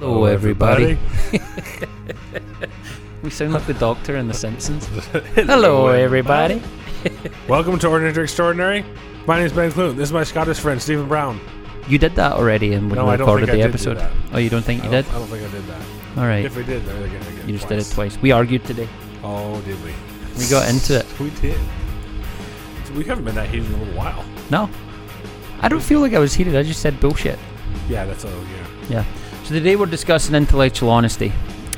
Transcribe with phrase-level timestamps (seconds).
[0.00, 0.98] Hello, everybody.
[3.22, 4.86] we sound like the Doctor in The Simpsons.
[5.34, 6.60] Hello, everybody.
[7.48, 8.84] Welcome to Ordinary to Extraordinary.
[9.26, 9.96] My name is Ben Clune.
[9.96, 11.38] This is my Scottish friend, Stephen Brown.
[11.88, 13.72] You did that already, and when No, we I don't recorded think the I did
[13.72, 13.98] do episode.
[13.98, 14.10] that.
[14.32, 15.14] Oh, you don't think I you don't, did?
[15.14, 15.82] I don't think I did that.
[16.18, 16.44] All right.
[16.44, 18.14] If we did, then I think I did You just did it twice.
[18.14, 18.22] twice.
[18.22, 18.88] We argued today.
[19.22, 19.92] Oh, did we?
[20.38, 21.06] We got into it.
[21.20, 21.58] We did.
[22.94, 24.24] We haven't been that heated in a little while.
[24.50, 24.68] No,
[25.60, 26.56] I don't feel like I was heated.
[26.56, 27.38] I just said bullshit.
[27.88, 28.30] Yeah, that's all.
[28.32, 28.66] yeah.
[28.88, 29.04] Yeah.
[29.50, 31.32] So today we're discussing intellectual honesty,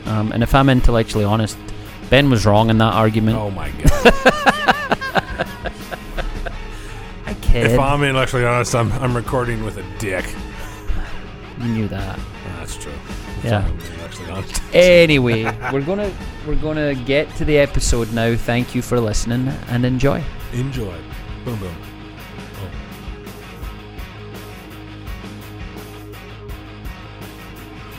[0.04, 1.56] um, and if I'm intellectually honest,
[2.10, 3.38] Ben was wrong in that argument.
[3.38, 3.90] Oh my god.
[7.24, 7.70] I kid.
[7.70, 10.26] if I'm intellectually honest, I'm I'm recording with a dick.
[11.62, 12.20] You knew that.
[12.58, 12.92] That's true.
[13.42, 13.64] Yeah.
[13.64, 14.60] I'm intellectually honest.
[14.74, 16.12] Anyway, we're gonna
[16.46, 18.36] we're gonna get to the episode now.
[18.36, 20.22] Thank you for listening and enjoy.
[20.52, 20.94] Enjoy.
[21.46, 21.74] Boom boom.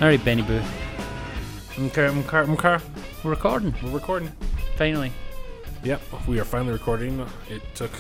[0.04, 0.60] All right, Benny Boo,
[1.80, 2.78] Okay, okay, okay.
[3.24, 4.30] we're recording We're recording.
[4.76, 5.14] finally.
[5.86, 7.26] Yep, we are finally recording.
[7.50, 7.92] It took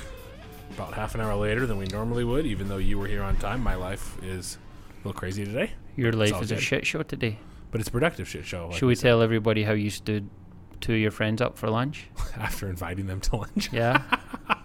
[0.71, 3.37] about half an hour later than we normally would, even though you were here on
[3.37, 3.61] time.
[3.63, 4.57] My life is
[4.91, 6.61] a little crazy today, Your life is a good.
[6.63, 7.37] shit show today.
[7.71, 8.67] but it's a productive shit show.
[8.67, 10.29] like Should we tell everybody how you stood
[10.81, 12.07] two of your friends up for lunch?
[12.37, 13.71] after inviting them to lunch?
[13.71, 14.01] Yeah.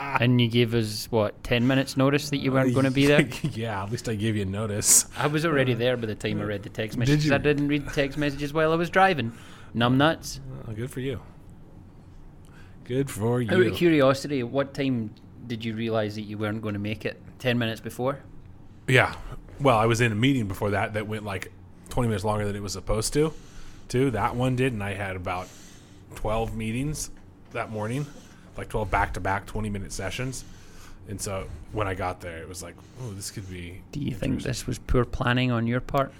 [0.00, 0.18] Ah.
[0.20, 3.22] and you gave us what ten minutes notice that you weren't going to be there.
[3.52, 5.06] yeah, at least I gave you notice.
[5.16, 7.26] I was already uh, there by the time I read the text messages.
[7.26, 7.34] you?
[7.34, 9.32] I didn't read the text messages while I was driving.
[9.74, 10.38] Numbnuts.
[10.68, 11.20] Oh, good for you.
[12.84, 13.70] Good for Out you.
[13.70, 15.10] of curiosity, what time
[15.46, 17.20] did you realize that you weren't going to make it?
[17.38, 18.20] Ten minutes before.
[18.86, 19.14] Yeah.
[19.60, 21.52] Well, I was in a meeting before that that went like
[21.90, 23.34] 20 minutes longer than it was supposed to.
[23.88, 24.10] Too.
[24.12, 25.48] That one did, and I had about
[26.14, 27.10] 12 meetings
[27.52, 28.06] that morning,
[28.58, 30.44] like 12 back-to-back 20-minute sessions.
[31.08, 33.80] And so when I got there, it was like, oh, this could be.
[33.92, 36.12] Do you think this was poor planning on your part?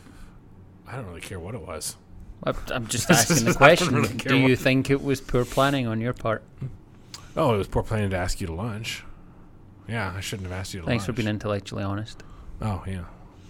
[0.86, 1.96] I don't really care what it was.
[2.44, 3.94] I'm- just asking the question.
[3.94, 6.42] really Do you what- think it was poor planning on your part?
[7.36, 9.04] Oh, it was poor planning to ask you to lunch.
[9.86, 10.92] Yeah, I shouldn't have asked you to lunch.
[10.92, 12.22] Thanks for being intellectually honest.
[12.62, 13.04] Oh, yeah.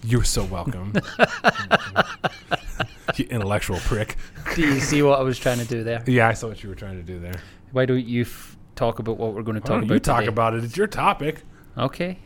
[0.05, 0.93] You're so welcome.
[3.16, 4.16] you intellectual prick.
[4.55, 6.03] Do you see what I was trying to do there?
[6.06, 7.41] Yeah, I saw what you were trying to do there.
[7.72, 10.28] Why don't you f- talk about what we're going to talk about you talk today?
[10.28, 10.65] about it.
[10.65, 11.43] It's your topic.
[11.77, 12.19] Okay.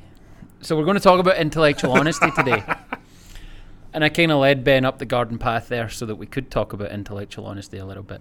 [0.60, 2.62] So we're going to talk about intellectual honesty today.
[3.94, 6.50] And I kind of led Ben up the garden path there so that we could
[6.50, 8.20] talk about intellectual honesty a little bit.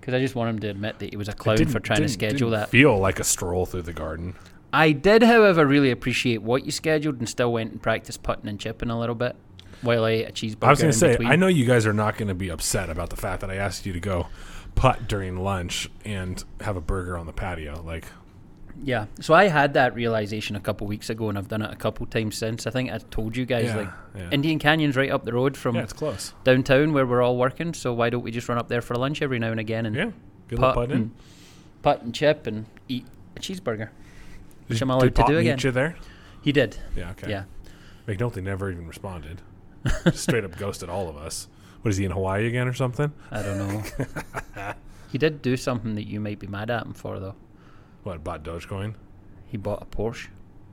[0.00, 2.08] Because I just want him to admit that he was a clown for trying to
[2.08, 2.70] schedule that.
[2.70, 4.34] Feel like a stroll through the garden.
[4.72, 8.58] I did, however, really appreciate what you scheduled and still went and practiced putting and
[8.58, 9.36] chipping a little bit
[9.82, 10.66] while I ate a cheeseburger.
[10.66, 11.28] I was going to say, between.
[11.28, 13.54] I know you guys are not going to be upset about the fact that I
[13.54, 14.26] asked you to go
[14.74, 17.82] putt during lunch and have a burger on the patio.
[17.82, 18.06] Like,
[18.82, 19.06] Yeah.
[19.20, 22.06] So I had that realization a couple weeks ago, and I've done it a couple
[22.06, 22.66] times since.
[22.66, 24.30] I think I told you guys Yeah, like yeah.
[24.30, 26.32] Indian Canyon's right up the road from yeah, it's close.
[26.42, 27.72] downtown where we're all working.
[27.74, 29.94] So why don't we just run up there for lunch every now and again and
[29.94, 30.10] Yeah,
[30.48, 31.12] good putt and,
[31.82, 33.90] putt and chip and eat a cheeseburger?
[34.66, 35.58] which Did- I'm allowed to do meet again.
[35.62, 35.96] you there?
[36.42, 36.76] He did.
[36.96, 37.30] Yeah, okay.
[37.30, 37.44] Yeah.
[38.08, 39.40] McNulty never even responded.
[40.14, 41.48] Straight up ghosted all of us.
[41.84, 43.12] What is he in Hawaii again or something?
[43.30, 44.72] I don't know.
[45.12, 47.34] he did do something that you might be mad at him for though.
[48.04, 48.94] What bought Dogecoin?
[49.46, 50.28] He bought a Porsche,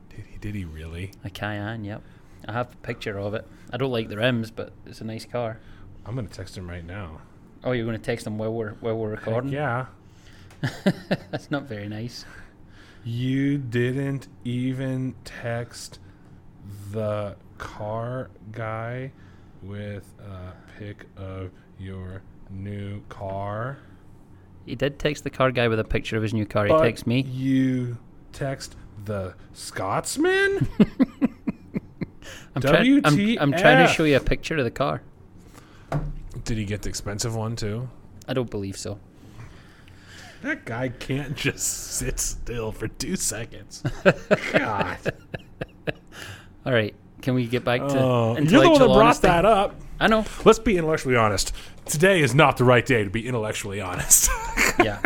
[0.09, 0.37] Did he?
[0.37, 1.11] Did he really?
[1.25, 1.83] a Cayenne.
[1.83, 2.01] Yep.
[2.47, 3.45] I have a picture of it.
[3.73, 5.59] I don't like the rims, but it's a nice car.
[6.05, 7.19] I'm gonna text him right now.
[7.65, 9.51] Oh, you're going to text him while we're while we're Heck recording?
[9.51, 9.87] yeah.
[11.29, 12.25] That's not very nice.
[13.03, 15.99] You didn't even text
[16.91, 19.11] the car guy
[19.61, 23.77] with a pic of your new car.
[24.65, 26.65] He did text the car guy with a picture of his new car.
[26.65, 27.21] He But texted me.
[27.21, 27.97] You
[28.31, 30.67] text the Scotsman?
[32.55, 35.01] I'm, trying, I'm, I'm trying to show you a picture of the car.
[36.43, 37.89] Did he get the expensive one too?
[38.27, 38.99] I don't believe so.
[40.41, 43.83] That guy can't just sit still for two seconds.
[44.53, 44.97] God.
[46.65, 46.95] All right.
[47.21, 49.27] Can we get back to Oh, you're the one that brought honesty?
[49.27, 49.75] that up.
[49.99, 50.25] I know.
[50.45, 51.53] Let's be intellectually honest.
[51.85, 54.29] Today is not the right day to be intellectually honest.
[54.83, 54.99] yeah.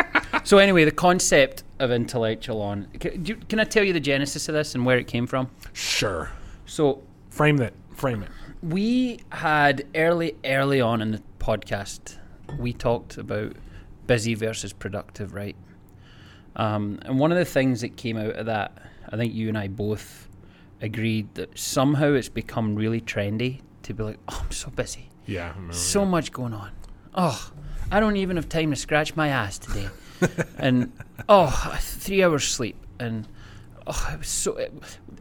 [0.45, 2.87] So anyway, the concept of intellectual on.
[2.99, 5.49] Can, you- can I tell you the genesis of this and where it came from?
[5.73, 6.31] sure.
[6.65, 7.73] So Frame that.
[7.93, 8.29] Frame it.
[8.63, 12.17] we had early, early on in the podcast,
[12.57, 13.53] we talked about
[14.07, 15.55] busy versus productive, right?
[16.55, 18.77] Um, and one of the things that came out of that,
[19.09, 20.27] I think you and I both
[20.81, 25.09] agreed that somehow it's become really trendy to be like, oh, I'm so busy.
[25.25, 25.53] Yeah.
[25.71, 26.05] So that.
[26.07, 26.71] much going on.
[27.13, 27.51] Oh,
[27.91, 29.89] I don't even have time to scratch my ass today.
[30.57, 30.91] and
[31.29, 32.77] oh, three hours sleep.
[32.99, 33.27] And
[33.87, 34.57] oh, it was so.
[34.57, 34.73] It,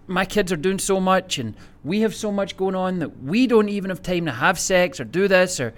[0.07, 3.47] my kids are doing so much, and we have so much going on that we
[3.47, 5.73] don't even have time to have sex or do this or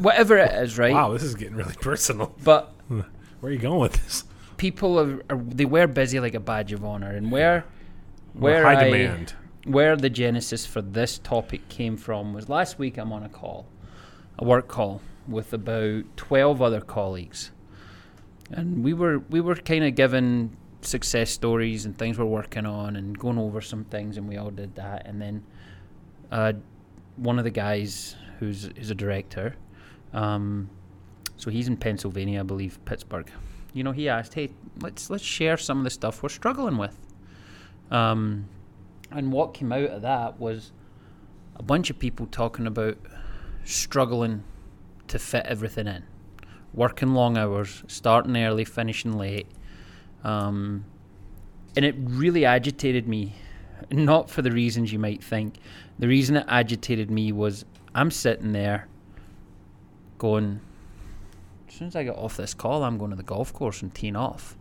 [0.00, 0.92] whatever it is, right?
[0.92, 2.34] Wow, this is getting really personal.
[2.42, 3.04] But Where
[3.44, 4.24] are you going with this?
[4.58, 7.64] people are, are they were busy like a badge of honor, and where
[8.38, 9.34] where high I, demand.
[9.64, 13.66] where the genesis for this topic came from was last week I'm on a call,
[14.38, 17.50] a work call with about 12 other colleagues.
[18.50, 22.96] And we were we were kind of given success stories and things we're working on
[22.96, 25.44] and going over some things and we all did that and then
[26.30, 26.52] uh,
[27.16, 29.56] one of the guys who's who's a director
[30.12, 30.70] um,
[31.36, 33.30] so he's in Pennsylvania I believe Pittsburgh
[33.74, 34.50] you know he asked hey
[34.80, 36.96] let's let's share some of the stuff we're struggling with
[37.90, 38.48] um,
[39.10, 40.72] and what came out of that was
[41.56, 42.98] a bunch of people talking about
[43.64, 44.44] struggling
[45.08, 46.04] to fit everything in.
[46.74, 49.46] Working long hours, starting early, finishing late.
[50.22, 50.84] Um,
[51.74, 53.34] and it really agitated me.
[53.90, 55.56] Not for the reasons you might think.
[55.98, 57.64] The reason it agitated me was
[57.94, 58.86] I'm sitting there
[60.18, 60.60] going,
[61.68, 63.94] as soon as I get off this call, I'm going to the golf course and
[63.94, 64.57] teeing off.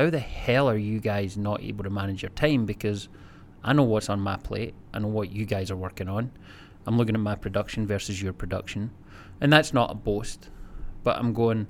[0.00, 2.64] How the hell are you guys not able to manage your time?
[2.64, 3.10] Because
[3.62, 4.74] I know what's on my plate.
[4.94, 6.30] I know what you guys are working on.
[6.86, 8.92] I'm looking at my production versus your production,
[9.42, 10.48] and that's not a boast.
[11.02, 11.66] But I'm going.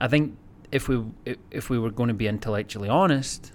[0.00, 0.36] I think
[0.72, 3.52] if we if- we were going to be intellectually honest,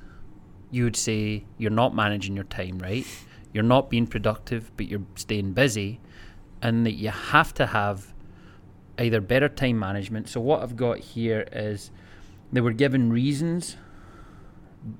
[0.71, 3.05] you would say you're not managing your time right.
[3.51, 5.99] You're not being productive, but you're staying busy,
[6.61, 8.13] and that you have to have
[8.97, 10.29] either better time management.
[10.29, 11.91] So what I've got here is
[12.53, 13.75] they were given reasons.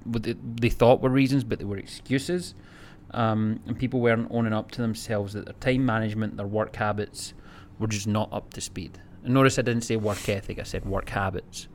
[0.05, 2.55] They thought were reasons, but they were excuses
[3.11, 7.33] um, and people weren't owning up to themselves that their time management, their work habits
[7.79, 8.99] were just not up to speed.
[9.23, 11.67] And notice I didn't say work ethic, I said work habits.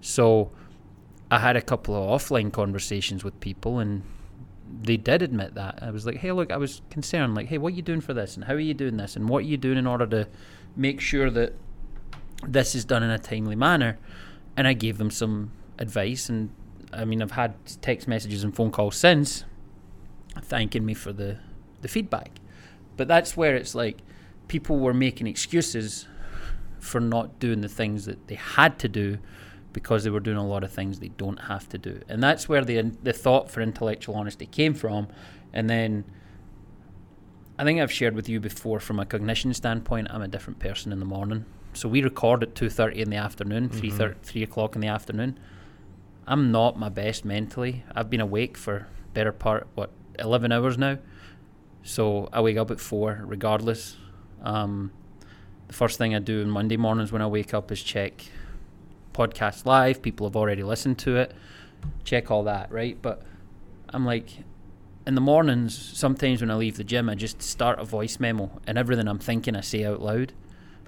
[0.00, 0.50] So
[1.30, 4.02] I had a couple of offline conversations with people and
[4.82, 5.78] they did admit that.
[5.82, 7.34] I was like, hey, look, I was concerned.
[7.34, 8.36] Like, hey, what are you doing for this?
[8.36, 9.16] And how are you doing this?
[9.16, 10.28] And what are you doing in order to
[10.76, 11.54] make sure that
[12.46, 13.98] this is done in a timely manner?
[14.56, 16.28] And I gave them some advice.
[16.28, 16.50] And
[16.92, 19.44] I mean, I've had text messages and phone calls since
[20.42, 21.38] thanking me for the,
[21.80, 22.40] the feedback.
[22.96, 23.98] But that's where it's like
[24.48, 26.06] people were making excuses
[26.78, 29.18] for not doing the things that they had to do
[29.72, 32.00] because they were doing a lot of things they don't have to do.
[32.08, 35.08] And that's where the the thought for intellectual honesty came from.
[35.52, 36.04] And then
[37.58, 40.92] I think I've shared with you before from a cognition standpoint, I'm a different person
[40.92, 41.44] in the morning.
[41.74, 44.22] So we record at two thirty in the afternoon, three thir- mm-hmm.
[44.22, 45.38] three o'clock in the afternoon.
[46.26, 47.84] I'm not my best mentally.
[47.94, 50.98] I've been awake for better part what eleven hours now.
[51.82, 53.96] So I wake up at four, regardless.
[54.42, 54.92] Um,
[55.66, 58.24] the first thing I do on Monday mornings when I wake up is check
[59.12, 60.00] podcast live.
[60.02, 61.34] People have already listened to it.
[62.04, 62.96] Check all that, right?
[63.00, 63.22] But
[63.88, 64.30] I'm like,
[65.06, 68.60] in the mornings, sometimes when I leave the gym, I just start a voice memo
[68.66, 70.32] and everything I'm thinking I say out loud.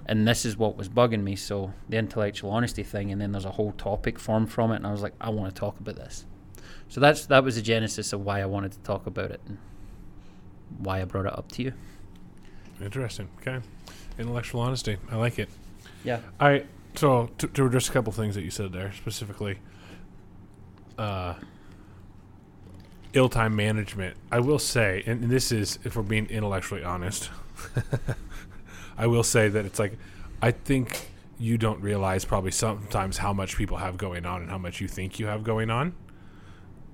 [0.05, 1.35] And this is what was bugging me.
[1.35, 4.77] So the intellectual honesty thing, and then there's a whole topic formed from it.
[4.77, 6.25] And I was like, I want to talk about this.
[6.89, 9.57] So that's that was the genesis of why I wanted to talk about it and
[10.77, 11.73] why I brought it up to you.
[12.81, 13.29] Interesting.
[13.41, 13.59] Okay.
[14.19, 14.97] Intellectual honesty.
[15.11, 15.49] I like it.
[16.03, 16.19] Yeah.
[16.39, 19.59] I so to, to address a couple things that you said there specifically.
[20.97, 21.33] Uh,
[23.13, 24.15] ill time management.
[24.31, 27.29] I will say, and, and this is if we're being intellectually honest.
[28.97, 29.97] I will say that it's like
[30.41, 34.57] I think you don't realize probably sometimes how much people have going on and how
[34.57, 35.93] much you think you have going on,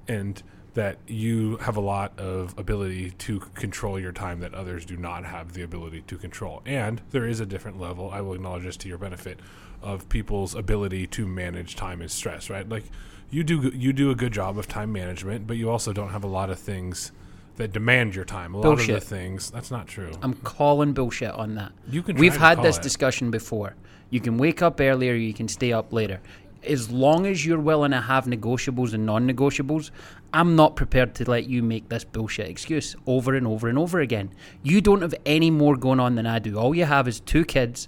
[0.08, 0.42] and
[0.74, 5.26] that you have a lot of ability to control your time that others do not
[5.26, 6.62] have the ability to control.
[6.66, 9.40] And there is a different level, I will acknowledge this to your benefit,
[9.82, 12.68] of people's ability to manage time and stress, right?
[12.68, 12.86] Like
[13.30, 16.24] you do you do a good job of time management, but you also don't have
[16.24, 17.12] a lot of things
[17.58, 18.54] that demand your time.
[18.54, 19.00] A lot of Bullshit.
[19.00, 20.12] the things that's not true.
[20.22, 21.72] I'm calling bullshit on that.
[21.90, 22.84] You can We've to had this it.
[22.84, 23.76] discussion before.
[24.10, 26.20] You can wake up earlier, you can stay up later.
[26.64, 29.90] As long as you're willing to have negotiables and non negotiables,
[30.34, 34.00] I'm not prepared to let you make this bullshit excuse over and over and over
[34.00, 34.32] again.
[34.62, 36.58] You don't have any more going on than I do.
[36.58, 37.88] All you have is two kids,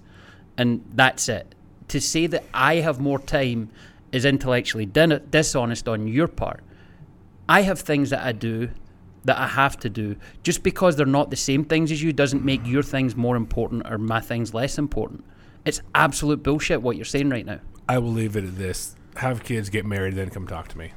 [0.57, 1.53] and that's it.
[1.89, 3.69] To say that I have more time
[4.11, 6.61] is intellectually dishonest on your part.
[7.47, 8.69] I have things that I do
[9.23, 10.15] that I have to do.
[10.43, 13.89] Just because they're not the same things as you doesn't make your things more important
[13.89, 15.23] or my things less important.
[15.65, 17.59] It's absolute bullshit what you're saying right now.
[17.87, 18.95] I will leave it at this.
[19.15, 20.91] Have kids, get married, then come talk to me.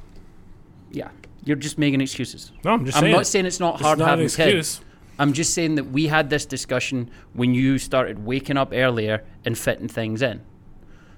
[0.91, 1.09] Yeah.
[1.43, 2.51] You're just making excuses.
[2.65, 3.15] No, I'm just I'm saying.
[3.15, 4.81] not saying it's not It's hard not having kids.
[5.19, 9.57] I'm just saying that we had this discussion when you started waking up earlier and
[9.57, 10.41] fitting things in.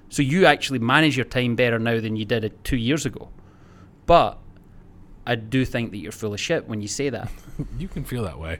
[0.08, 3.28] So you actually manage your time better now than you did it two years ago.
[4.06, 4.38] But
[5.30, 7.30] I do think that you're full of shit when you say that.
[7.78, 8.58] You can feel that way.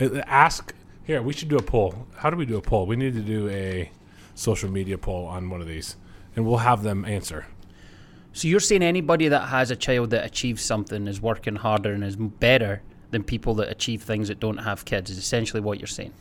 [0.00, 0.74] Uh, Ask
[1.04, 1.22] here.
[1.22, 2.06] We should do a poll.
[2.16, 2.84] How do we do a poll?
[2.86, 3.90] We need to do a
[4.34, 5.96] social media poll on one of these,
[6.34, 7.46] and we'll have them answer.
[8.32, 12.02] So you're saying anybody that has a child that achieves something is working harder and
[12.02, 15.86] is better than people that achieve things that don't have kids is essentially what you're
[15.86, 16.14] saying.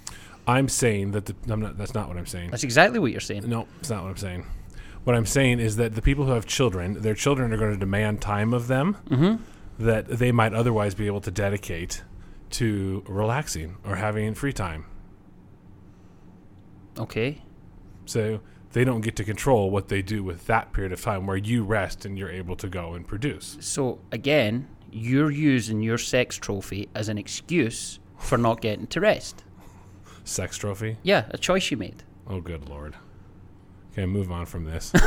[0.45, 1.77] I'm saying that the, I'm not.
[1.77, 2.51] That's not what I'm saying.
[2.51, 3.49] That's exactly what you're saying.
[3.49, 4.45] No, it's not what I'm saying.
[5.05, 7.79] What I'm saying is that the people who have children, their children are going to
[7.79, 8.97] demand time of them
[9.79, 12.03] that they might otherwise be able to dedicate
[12.51, 14.85] to relaxing or having free time.
[16.97, 17.41] Okay.
[18.05, 18.41] So
[18.73, 21.63] they don't get to control what they do with that period of time where you
[21.63, 23.57] rest and you're able to go and produce.
[23.61, 29.43] So again, you're using your sex trophy as an excuse for not getting to rest.
[30.25, 30.97] Sex trophy.
[31.03, 32.03] Yeah, a choice you made.
[32.27, 32.95] Oh, good lord.
[33.91, 34.93] Okay, move on from this.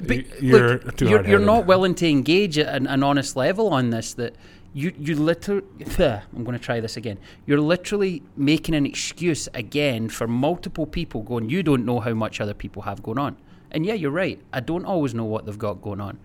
[0.00, 3.68] But you're look, too you're, you're not willing to engage at an, an honest level
[3.70, 4.14] on this.
[4.14, 4.34] That
[4.72, 5.64] you you literally.
[5.98, 7.18] I'm going to try this again.
[7.46, 11.50] You're literally making an excuse again for multiple people going.
[11.50, 13.36] You don't know how much other people have going on.
[13.70, 14.40] And yeah, you're right.
[14.52, 16.18] I don't always know what they've got going on,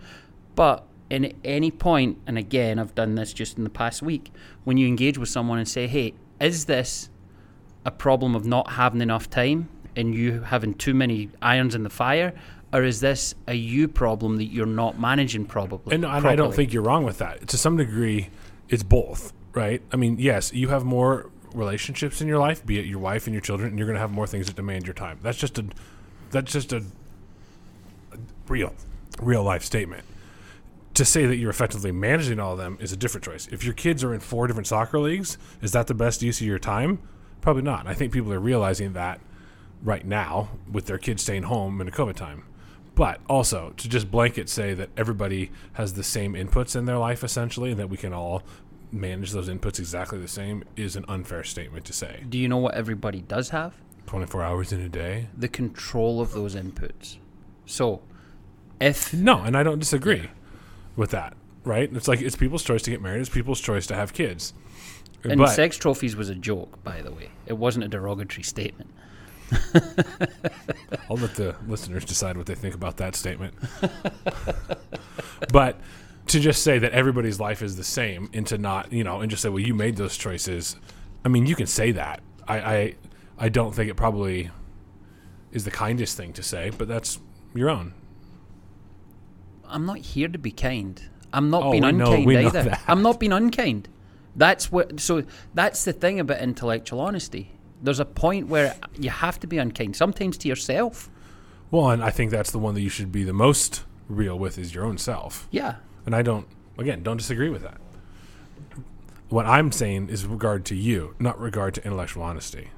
[0.56, 4.32] but in any point, and again, I've done this just in the past week,
[4.64, 7.10] when you engage with someone and say, "Hey, is this
[7.86, 11.90] a problem of not having enough time and you having too many irons in the
[11.90, 12.34] fire,
[12.72, 15.94] or is this a you problem that you're not managing probably?
[15.94, 17.48] And, and I don't think you're wrong with that.
[17.50, 18.30] To some degree,
[18.70, 19.82] it's both, right?
[19.92, 23.34] I mean, yes, you have more relationships in your life, be it your wife and
[23.34, 25.20] your children, and you're going to have more things that demand your time.
[25.22, 25.66] That's just a
[26.32, 26.78] that's just a,
[28.12, 28.74] a real
[29.22, 30.04] real life statement.
[30.96, 33.48] To say that you're effectively managing all of them is a different choice.
[33.48, 36.46] If your kids are in four different soccer leagues, is that the best use of
[36.46, 37.00] your time?
[37.42, 37.88] Probably not.
[37.88, 39.20] I think people are realizing that
[39.84, 42.44] right now with their kids staying home in a COVID time.
[42.96, 47.24] But also to just blanket say that everybody has the same inputs in their life
[47.24, 48.44] essentially, and that we can all
[48.92, 52.24] manage those inputs exactly the same is an unfair statement to say.
[52.30, 53.74] Do you know what everybody does have?
[54.06, 55.28] 24 hours in a day?
[55.36, 57.18] The control of those inputs.
[57.66, 58.02] So,
[58.80, 60.30] if No, and I don't disagree
[60.96, 61.92] with that, right?
[61.92, 64.54] It's like it's people's choice to get married, it's people's choice to have kids.
[65.24, 68.92] and but sex trophies was a joke, by the way, it wasn't a derogatory statement.
[71.10, 73.54] I'll let the listeners decide what they think about that statement.
[75.52, 75.80] but
[76.28, 79.30] to just say that everybody's life is the same and to not, you know, and
[79.30, 80.76] just say, well, you made those choices.
[81.26, 82.22] I mean, you can say that.
[82.48, 82.96] I, I,
[83.38, 84.50] I don't think it probably
[85.52, 87.20] is the kindest thing to say, but that's
[87.54, 87.94] your own.
[89.66, 91.02] I'm not here to be kind.
[91.32, 92.78] I'm not Oh, being unkind know either.
[92.88, 93.90] I'm not being unkind.
[94.36, 95.00] That's what.
[95.00, 97.53] So that's the thing about intellectual honesty.
[97.84, 101.10] There's a point where you have to be unkind, sometimes to yourself.
[101.70, 104.58] Well, and I think that's the one that you should be the most real with
[104.58, 105.48] is your own self.
[105.52, 105.76] Yeah.
[106.06, 106.48] And I don't,
[106.78, 107.78] again, don't disagree with that.
[109.30, 112.70] What I'm saying is regard to you, not regard to intellectual honesty.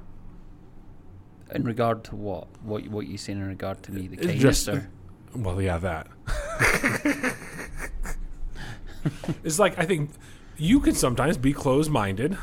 [1.54, 2.48] In regard to what?
[2.62, 4.08] What what you saying in regard to me?
[4.08, 4.88] The kindness just- or
[5.34, 6.08] Well, yeah, that.
[9.44, 10.10] it's like I think
[10.56, 12.36] you can sometimes be closed-minded,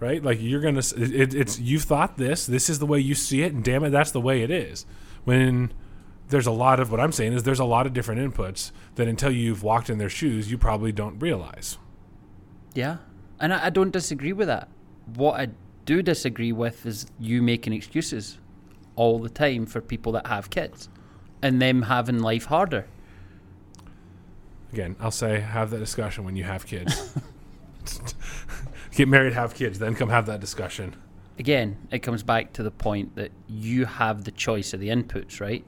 [0.00, 0.22] right?
[0.22, 3.14] Like you're gonna, s- it, it- it's you've thought this, this is the way you
[3.14, 4.86] see it, and damn it, that's the way it is.
[5.24, 5.72] When
[6.28, 9.08] there's a lot of what I'm saying is there's a lot of different inputs that
[9.08, 11.78] until you've walked in their shoes, you probably don't realize.
[12.74, 12.98] Yeah,
[13.40, 14.68] and I, I don't disagree with that.
[15.14, 15.48] What I
[15.86, 18.38] do disagree with is you making excuses
[18.94, 20.88] all the time for people that have kids
[21.40, 22.86] and them having life harder.
[24.72, 27.14] Again, I'll say have that discussion when you have kids.
[28.98, 30.96] Get married, have kids, then come have that discussion.
[31.38, 35.40] Again, it comes back to the point that you have the choice of the inputs,
[35.40, 35.64] right?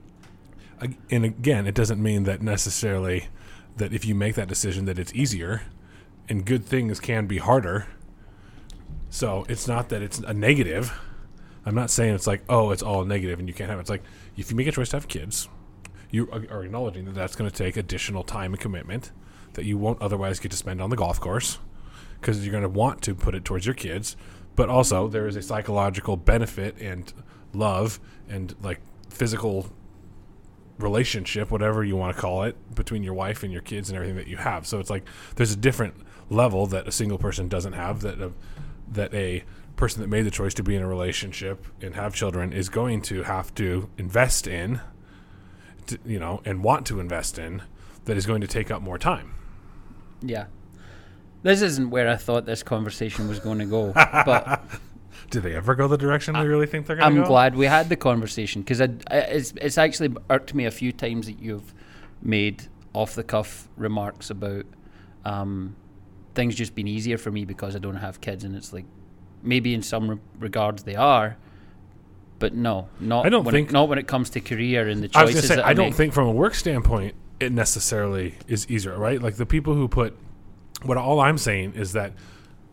[1.12, 3.28] And again, it doesn't mean that necessarily
[3.76, 5.62] that if you make that decision that it's easier
[6.28, 7.86] and good things can be harder.
[9.10, 10.92] So it's not that it's a negative.
[11.64, 13.82] I'm not saying it's like, oh, it's all negative and you can't have it.
[13.82, 14.02] It's like
[14.36, 15.48] if you make a choice to have kids,
[16.10, 19.12] you are are acknowledging that that's going to take additional time and commitment
[19.52, 21.58] that you won't otherwise get to spend on the golf course
[22.20, 24.16] because you're going to want to put it towards your kids.
[24.56, 27.12] But also, there is a psychological benefit and
[27.52, 29.70] love and like physical
[30.78, 34.16] relationship, whatever you want to call it, between your wife and your kids and everything
[34.16, 34.66] that you have.
[34.66, 35.94] So it's like there's a different
[36.28, 38.32] level that a single person doesn't have that a,
[38.90, 39.44] that a
[39.76, 43.00] person that made the choice to be in a relationship and have children is going
[43.02, 44.80] to have to invest in,
[45.86, 47.62] to, you know, and want to invest in
[48.04, 49.34] that is going to take up more time.
[50.22, 50.46] Yeah.
[51.42, 54.62] This isn't where I thought this conversation was going to go, but
[55.30, 57.20] Do they ever go the direction they really think they're going to.
[57.20, 61.26] I'm glad we had the conversation because it's it's actually irked me a few times
[61.26, 61.72] that you've
[62.20, 64.66] made off the cuff remarks about
[65.24, 65.76] um,
[66.34, 68.86] things just been easier for me because I don't have kids, and it's like
[69.42, 71.36] maybe in some re- regards they are,
[72.40, 73.24] but no, not.
[73.24, 75.36] I don't when think- it, not when it comes to career and the choices.
[75.36, 75.94] I was say that I don't make.
[75.94, 79.22] think from a work standpoint it necessarily is easier, right?
[79.22, 80.16] Like the people who put
[80.82, 82.12] what all I'm saying is that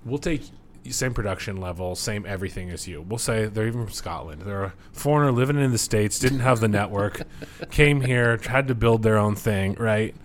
[0.05, 0.41] we'll take
[0.89, 3.01] same production level, same everything as you.
[3.01, 4.43] We'll say they're even from Scotland.
[4.43, 7.23] They're a foreigner living in the states, didn't have the network,
[7.71, 10.15] came here, had to build their own thing, right?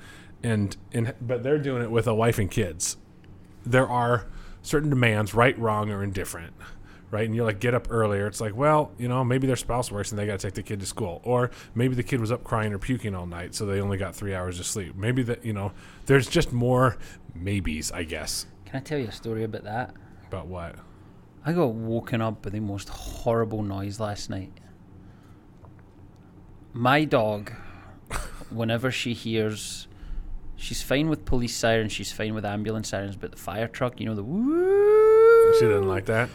[0.43, 2.97] And and but they're doing it with a wife and kids.
[3.65, 4.27] There are
[4.62, 6.53] certain demands, right, wrong, or indifferent.
[7.12, 8.26] Right, and you're like, get up earlier.
[8.26, 10.62] It's like, well, you know, maybe their spouse works and they got to take the
[10.62, 13.66] kid to school, or maybe the kid was up crying or puking all night, so
[13.66, 14.97] they only got three hours of sleep.
[14.97, 15.73] Maybe that, you know,
[16.07, 16.97] there's just more
[17.35, 18.47] maybes, I guess.
[18.64, 19.95] Can I tell you a story about that?
[20.26, 20.76] About what?
[21.45, 24.54] I got woken up by the most horrible noise last night.
[26.73, 27.52] My dog,
[28.49, 29.87] whenever she hears,
[30.57, 34.07] she's fine with police sirens, she's fine with ambulance sirens, but the fire truck, you
[34.07, 36.31] know, the woo, She doesn't like that.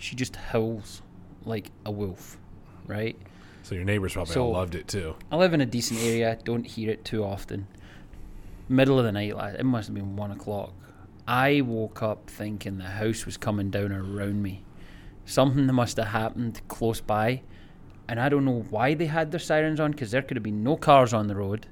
[0.00, 1.02] She just howls
[1.44, 2.38] like a wolf,
[2.86, 3.16] right?
[3.62, 5.14] So your neighbors probably So- all loved it too.
[5.30, 7.66] I live in a decent area, don't hear it too often.
[8.68, 10.72] Middle of the night, it must have been one o'clock.
[11.26, 14.64] I woke up thinking the house was coming down around me.
[15.24, 17.42] Something must have happened close by,
[18.08, 20.64] and I don't know why they had their sirens on because there could have been
[20.64, 21.66] no cars on the road,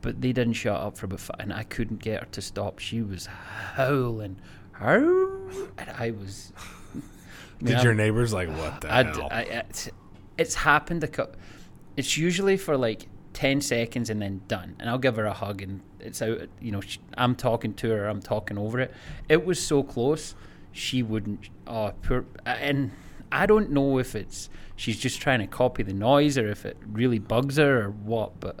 [0.00, 2.78] but they didn't shut up for about five, and I couldn't get her to stop.
[2.78, 4.36] She was howling,
[4.72, 5.40] howl,
[5.78, 6.52] and I was.
[7.60, 7.82] Did Yeah.
[7.82, 9.28] your neighbors like what the I, hell?
[9.30, 9.88] I, it's,
[10.38, 11.32] it's happened a cou-
[11.96, 15.62] It's usually for like ten seconds and then done, and I'll give her a hug
[15.62, 16.40] and it's out.
[16.60, 18.92] You know, sh I'm talking to her, I'm talking over it.
[19.28, 20.34] It was so close,
[20.72, 21.48] she wouldn't.
[21.66, 22.24] Oh, poor.
[22.46, 22.90] And
[23.30, 26.78] I don't know if it's she's just trying to copy the noise or if it
[26.90, 28.40] really bugs her or what.
[28.40, 28.60] But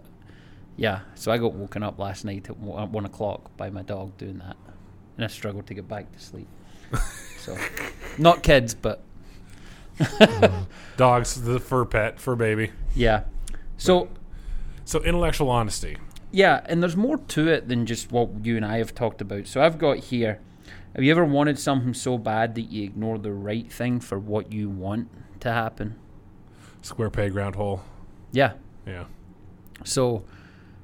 [0.76, 4.38] yeah, so I got woken up last night at one o'clock by my dog doing
[4.38, 4.56] that,
[5.16, 6.48] and I struggled to get back to sleep.
[7.40, 7.56] So,
[8.18, 9.02] not kids, but
[10.96, 12.70] Dogs, the fur pet, fur baby.
[12.94, 13.24] Yeah.
[13.76, 14.08] So
[14.84, 15.96] So intellectual honesty.
[16.32, 19.46] yeah, and there's more to it than just what you and I have talked about.
[19.46, 20.40] So I've got here.
[20.94, 24.52] Have you ever wanted something so bad that you ignore the right thing for what
[24.52, 25.08] you want
[25.40, 25.94] to happen?
[26.82, 27.82] Square peg, round hole.
[28.32, 28.54] Yeah.
[28.86, 29.04] Yeah.
[29.84, 30.24] So,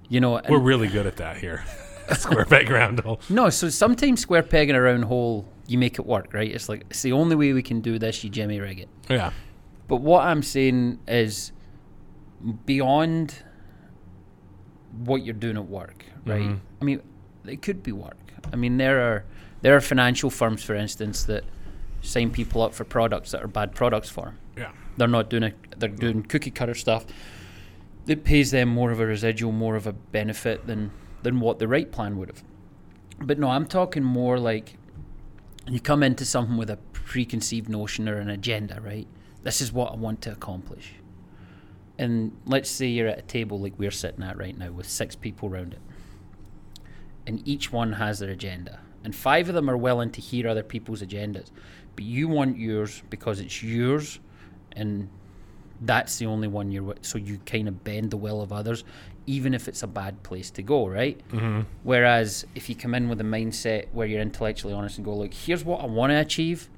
[0.08, 1.64] you know, and- We're really good at that here.
[2.18, 3.20] Square peg, round hole.
[3.28, 3.50] no.
[3.50, 6.50] So sometimes square peg in a round hole, you make it work, right?
[6.50, 8.22] It's like it's the only way we can do this.
[8.22, 8.88] You Jimmy rig it.
[9.08, 9.30] Yeah.
[9.88, 11.52] But what I'm saying is
[12.64, 13.42] beyond
[15.04, 16.42] what you're doing at work, right?
[16.42, 16.60] Mhm.
[16.80, 17.02] I mean,
[17.46, 18.16] it could be work.
[18.52, 19.24] I mean, there are
[19.62, 21.44] there are financial firms, for instance, that
[22.02, 24.38] sign people up for products that are bad products for them.
[24.56, 24.70] Yeah.
[24.96, 27.04] They're not doing a, they're doing cookie cutter stuff.
[28.06, 30.92] It pays them more of a residual, more of a benefit than
[31.26, 32.44] than what the right plan would have.
[33.18, 34.76] But no, I'm talking more like
[35.66, 39.08] you come into something with a preconceived notion or an agenda, right?
[39.42, 40.92] This is what I want to accomplish.
[41.98, 45.16] And let's say you're at a table like we're sitting at right now with six
[45.16, 45.80] people around it.
[47.26, 48.78] And each one has their agenda.
[49.02, 51.50] And five of them are willing to hear other people's agendas.
[51.96, 54.20] But you want yours because it's yours
[54.70, 55.08] and
[55.80, 57.04] that's the only one you're with.
[57.04, 58.84] So you kind of bend the will of others,
[59.26, 61.20] even if it's a bad place to go, right?
[61.30, 61.62] Mm-hmm.
[61.82, 65.34] Whereas if you come in with a mindset where you're intellectually honest and go, look,
[65.34, 66.70] here's what I want to achieve,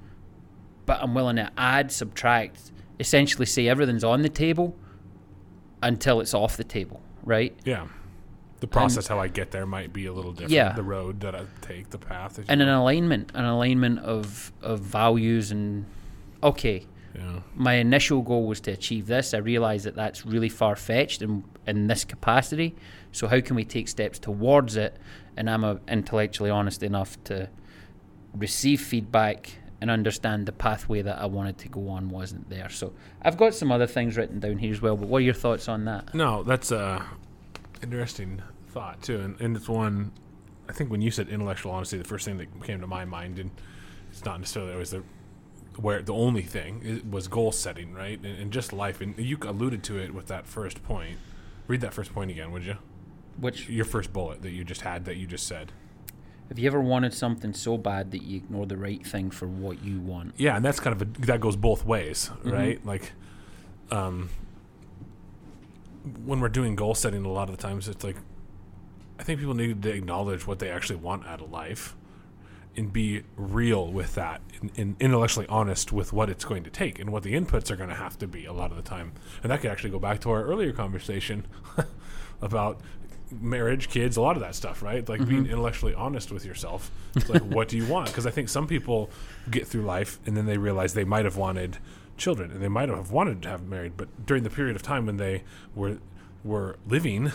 [0.87, 4.75] but I'm willing to add, subtract, essentially say everything's on the table
[5.83, 7.55] until it's off the table, right?
[7.65, 7.87] Yeah.
[8.61, 10.53] The process how I get there might be a little different.
[10.53, 10.73] Yeah.
[10.73, 12.41] The road that I take, the path.
[12.49, 15.85] And an alignment, an alignment of of values and
[16.43, 16.85] okay,
[17.15, 17.41] yeah.
[17.55, 19.33] my initial goal was to achieve this.
[19.33, 22.75] I realize that that's really far fetched in, in this capacity.
[23.13, 24.97] So, how can we take steps towards it?
[25.37, 27.49] And I'm uh intellectually honest enough to
[28.35, 32.69] receive feedback and understand the pathway that I wanted to go on wasn't there.
[32.69, 34.97] So, I've got some other things written down here as well.
[34.97, 36.15] But what are your thoughts on that?
[36.15, 37.05] No, that's a
[37.83, 40.13] interesting thought too, and, and it's one.
[40.69, 43.39] I think when you said intellectual honesty, the first thing that came to my mind,
[43.39, 43.51] and
[44.11, 45.03] it's not necessarily always the
[45.77, 49.01] where the only thing was goal setting, right, and, and just life.
[49.01, 51.19] And you alluded to it with that first point.
[51.69, 52.77] Read that first point again, would you?
[53.39, 55.71] Which Your first bullet that you just had that you just said.
[56.49, 59.85] have you ever wanted something so bad that you ignore the right thing for what
[59.85, 60.33] you want?
[60.39, 62.53] Yeah, and that's kind of a, that goes both ways, Mhm.
[62.53, 62.87] right?
[62.87, 63.13] Like,
[63.91, 64.31] um,
[66.25, 68.17] when we're doing goal setting, a lot of the times it's like,
[69.19, 71.95] I think people need to acknowledge what they actually want out of life,
[72.79, 76.99] and be real with that, and, and intellectually honest with what it's going to take
[76.99, 79.13] and what the inputs are going to have to be a lot of the time.
[79.43, 81.47] And that could actually go back to our earlier conversation
[82.41, 82.81] about
[83.31, 85.07] marriage, kids, a lot of that stuff, right?
[85.07, 85.53] Like being mm-hmm.
[85.53, 86.91] intellectually honest with yourself.
[87.15, 88.07] It's like, what do you want?
[88.07, 89.11] Because I think some people
[89.51, 91.79] get through life and then they realize they might have wanted
[92.17, 95.07] children and they might have wanted to have married, but during the period of time
[95.07, 95.99] when they were
[96.45, 97.33] were living,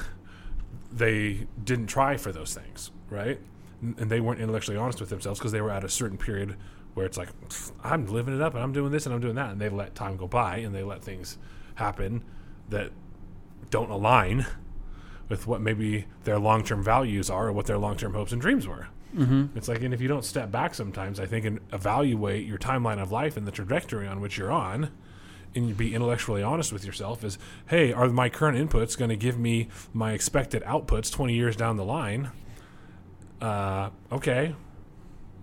[0.92, 3.40] they didn't try for those things, right?
[3.98, 6.56] And they weren't intellectually honest with themselves because they were at a certain period
[6.94, 7.30] where it's like,
[7.84, 9.52] I'm living it up and I'm doing this and I'm doing that.
[9.52, 11.38] And they let time go by and they let things
[11.76, 12.24] happen
[12.70, 12.92] that
[13.70, 14.46] don't align
[15.30, 18.42] with what maybe their long term values are or what their long term hopes and
[18.42, 18.88] dreams were.
[19.16, 19.58] Mm-hmm.
[19.58, 23.02] It's like, and if you don't step back sometimes, I think, and evaluate your timeline
[23.02, 24.90] of life and the trajectory on which you're on,
[25.56, 29.16] and you be intellectually honest with yourself is, hey, are my current inputs going to
[29.16, 32.32] give me my expected outputs 20 years down the line?
[33.44, 34.56] Uh, okay.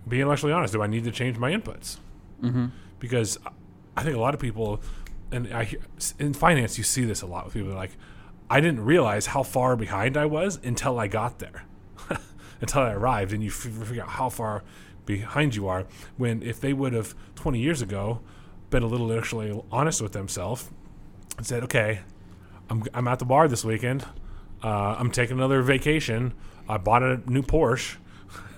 [0.07, 0.73] Be intellectually honest.
[0.73, 1.97] Do I need to change my inputs?
[2.41, 2.67] Mm-hmm.
[2.99, 3.37] Because
[3.95, 4.81] I think a lot of people,
[5.31, 5.71] and I
[6.17, 7.71] in finance, you see this a lot with people.
[7.73, 7.91] Like,
[8.49, 11.65] I didn't realize how far behind I was until I got there,
[12.61, 14.63] until I arrived, and you f- figure out how far
[15.05, 15.85] behind you are.
[16.17, 18.21] When if they would have 20 years ago
[18.71, 20.71] been a little intellectually honest with themselves
[21.37, 21.99] and said, okay,
[22.69, 24.05] I'm, I'm at the bar this weekend.
[24.63, 26.33] Uh, I'm taking another vacation.
[26.71, 27.97] I bought a new Porsche.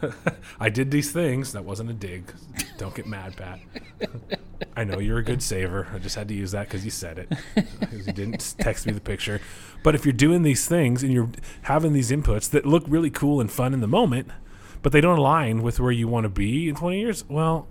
[0.59, 1.53] I did these things.
[1.53, 2.31] That wasn't a dig.
[2.77, 3.59] Don't get mad, Pat.
[4.77, 5.87] I know you're a good saver.
[5.91, 7.33] I just had to use that because you said it.
[7.91, 9.41] you didn't text me the picture.
[9.81, 11.29] But if you're doing these things and you're
[11.63, 14.29] having these inputs that look really cool and fun in the moment,
[14.83, 17.67] but they don't align with where you want to be in 20 years, well,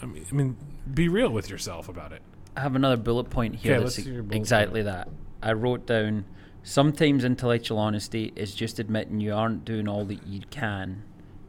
[0.00, 0.56] I mean, I mean,
[0.94, 2.22] be real with yourself about it.
[2.56, 5.08] I have another bullet point here Okay, that's let's hear your bullet exactly that.
[5.42, 6.24] I wrote down
[6.62, 11.02] sometimes intellectual honesty is just admitting you aren't doing all that you can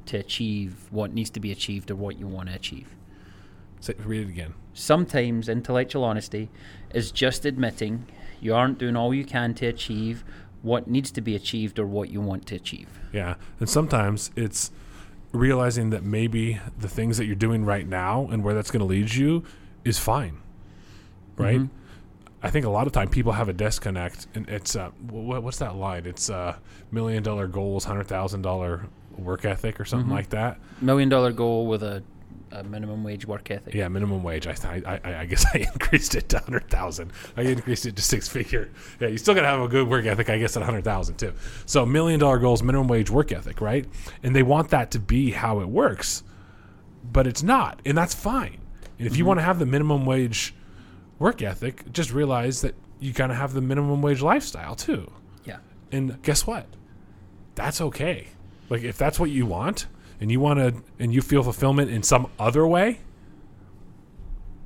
[0.06, 2.96] to achieve what needs to be achieved or what you want to achieve.
[3.80, 4.54] Say, read it again.
[4.74, 6.50] Sometimes intellectual honesty
[6.94, 8.06] is just admitting
[8.42, 10.24] you aren't doing all you can to achieve
[10.62, 12.88] what needs to be achieved or what you want to achieve.
[13.12, 13.36] Yeah.
[13.60, 14.72] And sometimes it's
[15.32, 18.86] realizing that maybe the things that you're doing right now and where that's going to
[18.86, 19.44] lead you
[19.84, 20.38] is fine.
[21.38, 21.60] Right?
[21.60, 21.70] Mhm.
[22.44, 25.60] I think a lot of time people have a disconnect and it's uh wh- what's
[25.60, 26.06] that line?
[26.06, 26.58] It's uh
[26.92, 30.16] million dollar goals, $100,000 work ethic or something Mhm.
[30.16, 30.60] like that.
[30.82, 32.04] Million dollar goal with a,
[32.52, 33.74] a minimum wage work ethic.
[33.74, 34.46] Yeah, minimum wage.
[34.48, 37.12] I, th- I, I, I guess I increased it to hundred thousand.
[37.38, 38.70] I increased it to six figure.
[39.00, 40.30] Yeah, you still gotta have a good work ethic.
[40.30, 41.34] I guess at hundred thousand too.
[41.66, 43.86] So million dollar goals, minimum wage work ethic, right?
[44.22, 46.24] And they want that to be how it works,
[47.12, 48.58] but it's not, and that's fine.
[49.00, 50.54] And if you want to have the minimum wage
[51.20, 55.12] work ethic, just realize that you kind of have the minimum wage lifestyle too.
[55.46, 55.58] Yeah.
[55.92, 56.66] And guess what?
[57.56, 58.28] That's okay.
[58.70, 59.88] Like if that's what you want
[60.22, 63.00] and you want to and you feel fulfillment in some other way,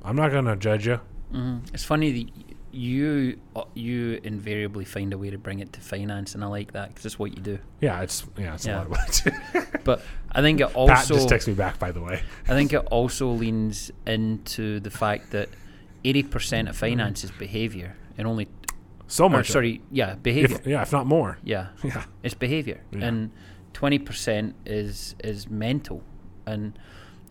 [0.02, 1.00] I'm not going to judge you.
[1.32, 2.32] hmm It's funny that
[2.70, 6.72] you uh, you invariably find a way to bring it to finance, and I like
[6.72, 7.58] that because it's what you do.
[7.80, 8.76] Yeah, it's yeah, it's Yeah.
[8.76, 8.90] a lot of
[9.54, 9.74] what.
[9.84, 12.20] But I think it Pat also just texted me back by the way.
[12.46, 15.48] I think it also leans into the fact that
[16.04, 18.48] eighty percent of finance is behavior, and only
[19.06, 19.48] So much.
[19.48, 20.56] of sorry, yeah, behavior.
[20.56, 21.38] If, yeah, if not more.
[21.44, 22.04] yeah, Yeah.
[22.22, 23.06] it's behavior, Yeah.
[23.06, 23.30] and
[23.72, 26.02] twenty percent is is mental,
[26.46, 26.78] and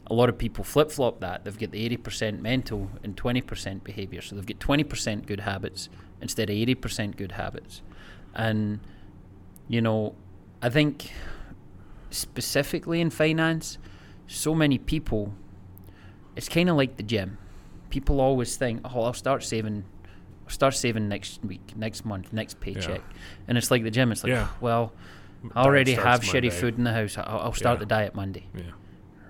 [0.09, 1.43] a lot of people flip flop that.
[1.43, 5.25] They've got the eighty percent mental and twenty percent behavior, so they've got twenty percent
[5.27, 5.89] good habits
[6.21, 7.81] instead of eighty percent good habits,
[8.33, 8.79] and
[9.67, 10.15] you know,
[10.61, 11.11] I think
[12.09, 13.77] specifically in finance,
[14.27, 15.33] so many people,
[16.35, 17.37] it's kind of like the gym.
[17.89, 19.83] People always think, "Oh, I'll start saving."
[20.45, 23.01] I'll Start saving next week, next month, next paycheck,
[23.49, 24.13] and it's like the gym.
[24.13, 24.47] It's like, Yeah.
[24.61, 24.93] well,
[25.53, 27.17] I already have shitty food in the house.
[27.17, 27.79] I'll, I'll start Yeah.
[27.79, 28.61] the diet Monday, Yeah.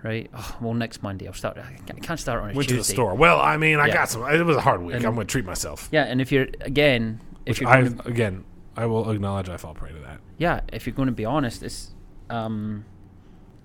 [0.03, 0.29] right?
[0.31, 1.57] Oh, well, next Monday I'll start.
[1.57, 2.91] I can't- start on a Went to Tuesday.
[2.91, 3.15] the store.
[3.15, 3.93] Well, I mean, I Yeah.
[3.95, 4.23] got some.
[4.31, 4.95] It was a hard week.
[4.95, 5.89] And- I'm going to treat myself.
[5.91, 8.43] Yeah, and if you're again, if Which you're I to, again,
[8.75, 10.19] I will acknowledge I fall prey to that.
[10.37, 11.95] yeah, if you're going to be honest, it's
[12.29, 12.85] um,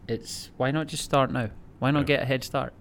[0.09, 1.51] it's why not just start now?
[1.81, 2.17] Why not Yeah.
[2.17, 2.73] get a head start?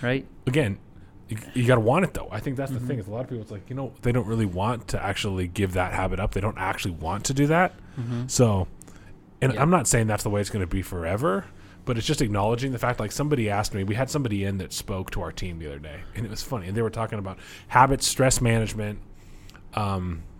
[0.00, 0.26] Right?
[0.46, 0.78] again,
[1.28, 2.28] you, you got to want it though.
[2.30, 2.86] I think that's the Mm-hmm.
[2.88, 2.98] thing.
[3.00, 5.48] Is a lot of people, it's like you know, they don't really want to actually
[5.48, 6.32] give that habit up.
[6.34, 7.74] They don't actually want to do that.
[8.28, 8.68] So,
[9.40, 9.62] and Yeah.
[9.62, 11.46] I'm not saying that's the way it's going to be forever,
[11.84, 13.00] but it's just acknowledging the fact.
[13.00, 15.78] Like somebody asked me, we had somebody in that spoke to our team the other
[15.78, 16.68] day, and it was funny.
[16.68, 18.98] And they were talking about habits, stress management.
[19.74, 20.35] Um, you know, how,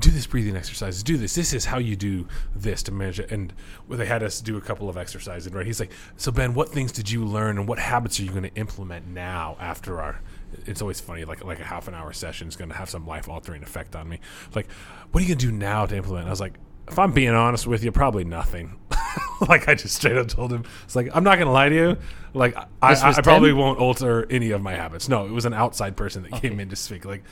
[0.00, 1.02] do this breathing exercise.
[1.02, 1.34] Do this.
[1.34, 3.30] This is how you do this to manage it.
[3.30, 3.52] And
[3.88, 5.52] well, they had us do a couple of exercises.
[5.52, 5.66] Right?
[5.66, 8.44] He's like, so Ben, what things did you learn, and what habits are you going
[8.44, 10.20] to implement now after our?
[10.66, 13.06] It's always funny, like like a half an hour session is going to have some
[13.06, 14.20] life altering effect on me.
[14.54, 14.70] Like,
[15.10, 16.22] what are you going to do now to implement?
[16.22, 16.54] And I was like,
[16.88, 18.78] if I'm being honest with you, probably nothing.
[19.48, 21.74] like I just straight up told him, it's like I'm not going to lie to
[21.74, 21.96] you.
[22.34, 25.08] Like I, I, I probably won't alter any of my habits.
[25.08, 27.04] No, it was an outside person that came in to speak.
[27.04, 27.24] Like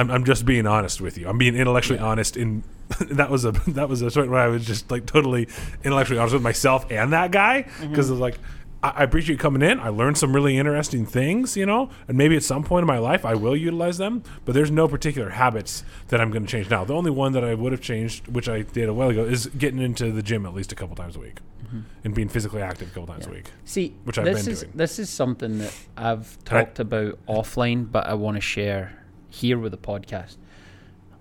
[0.00, 1.28] I'm, I'm just being honest with you.
[1.28, 2.36] I'm being intellectually honest.
[2.36, 2.62] In
[3.10, 5.48] that was a that was a point where I was just like totally
[5.84, 7.90] intellectually honest with myself and that guy mm-hmm.
[7.90, 8.38] because it's like
[8.82, 9.78] I, I appreciate you coming in.
[9.78, 12.98] I learned some really interesting things, you know, and maybe at some point in my
[12.98, 14.22] life I will utilize them.
[14.44, 16.84] But there's no particular habits that I'm going to change now.
[16.84, 19.46] The only one that I would have changed, which I did a while ago, is
[19.46, 21.80] getting into the gym at least a couple times a week mm-hmm.
[22.04, 23.50] and being physically active a couple times a week.
[23.64, 24.72] See, Which I've this been is doing.
[24.74, 28.99] this is something that I've Can I- talked about offline, but I want to share
[29.30, 30.36] here with the podcast.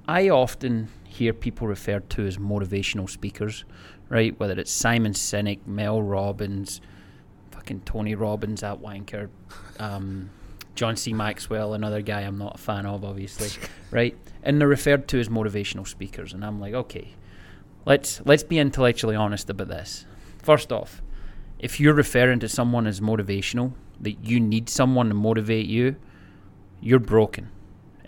[0.08, 3.64] I often hear people referred to as motivational speakers,
[4.10, 4.38] right?
[4.40, 6.82] Whether it's Simon Sinek, Mel Robbins,
[7.52, 9.30] fucking Tony Robbins, that wanker,
[9.80, 10.32] um,
[10.76, 11.14] John C.
[11.14, 13.50] Maxwell, another guy I'm not a fan of, obviously,
[13.92, 14.18] right?
[14.42, 17.14] And they're referred to as motivational speakers, and I'm like, okay,
[17.86, 20.06] let's let's be intellectually honest about this.
[20.42, 21.02] First off,
[21.60, 25.98] if you're referring to someone as motivational, that you need someone to motivate you,
[26.82, 27.52] you're broken.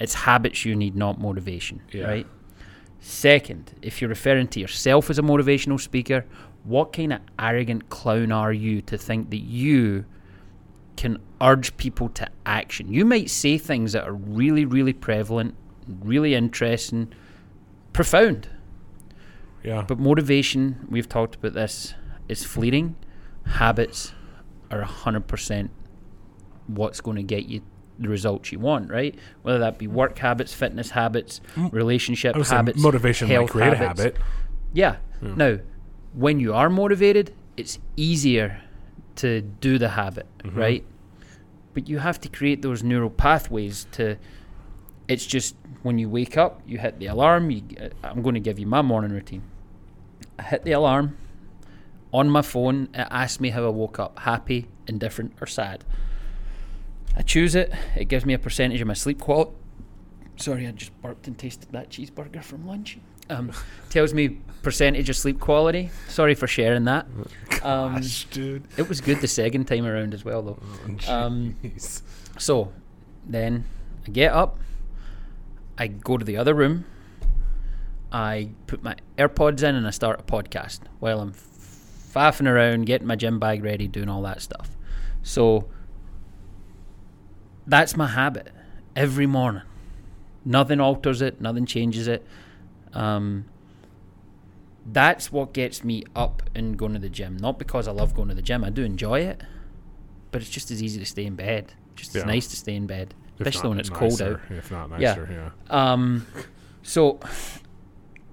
[0.02, 2.06] It's habits you need, not motivation, Yeah.
[2.06, 2.28] right?
[3.00, 6.26] Second, if you're referring to yourself as a motivational speaker,
[6.64, 10.06] what kind of arrogant clown are you to think that you
[10.98, 12.92] can urge people to action?
[12.92, 15.54] You might say things that are really, really prevalent,
[15.88, 17.14] really interesting,
[17.94, 18.50] profound.
[19.64, 19.84] Yeah.
[19.88, 21.94] But motivation, we've talked about this,
[22.28, 22.96] is fleeting.
[23.46, 24.14] Habits
[24.72, 25.70] are 100%
[26.68, 27.62] what's going to get you
[28.00, 29.16] the results you want, right?
[29.42, 31.72] Whether that be work habits, fitness habits, mm.
[31.72, 34.18] relationship I habits, motivation health create a habit.
[34.74, 34.98] Yeah.
[35.20, 35.36] Hmm.
[35.36, 35.60] Now,
[36.14, 38.62] when you are motivated, it's easier
[39.18, 40.58] to do the habit, mm-hmm.
[40.58, 40.86] right?
[41.74, 44.18] But you have to create those neural pathways to.
[45.08, 47.52] It's just when you wake up, you hit the alarm.
[47.52, 49.44] You, uh, I'm going to give you my morning routine.
[50.40, 51.18] I hit the alarm
[52.14, 52.90] on my phone.
[52.94, 55.84] It asks me how I woke up happy, indifferent, or sad.
[57.16, 57.72] I choose it.
[57.96, 59.52] It gives me a percentage of my sleep quality.
[60.38, 62.98] Sorry, I just burped and tasted that cheeseburger from lunch.
[63.30, 63.52] Um,
[63.90, 65.90] tells me percentage of sleep quality.
[66.08, 67.06] Sorry for sharing that.
[67.64, 68.64] Um, Gosh, dude.
[68.76, 70.60] it was good the second time around as well, though.
[71.08, 71.56] Um,
[72.40, 72.72] So
[73.24, 73.66] then
[74.08, 74.58] I get up,
[75.78, 76.86] I go to the other room,
[78.12, 83.06] I put my AirPods in, and I start a podcast while I'm faffing around, getting
[83.06, 84.72] my gym bag ready, doing all that stuff.
[85.22, 85.70] So
[87.72, 88.52] that's my habit
[88.96, 89.64] every morning.
[90.44, 92.26] Nothing alters it, nothing changes it.
[92.94, 93.46] Um,
[94.86, 97.38] that's what gets me up and going to the gym.
[97.38, 99.42] Not because I love going to the gym, I do enjoy it,
[100.32, 101.74] but it's just as easy to stay in bed.
[101.96, 104.40] Just as nice to stay in bed, If especially when it's cold out.
[104.50, 105.92] If not nicer, yeah.
[105.94, 106.26] Um,
[106.82, 107.20] so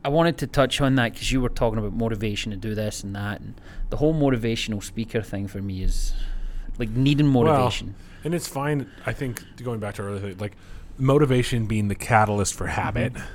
[0.05, 3.05] I wanted to touch on that because you were talking about motivation to do this
[3.05, 6.14] and that, and the whole motivational speaker thing for me is
[6.79, 7.94] like needing motivation.
[8.29, 8.91] And it's fine.
[9.07, 10.53] I think going back to earlier, like
[10.99, 13.27] motivation being the catalyst for habit, mm-hmm.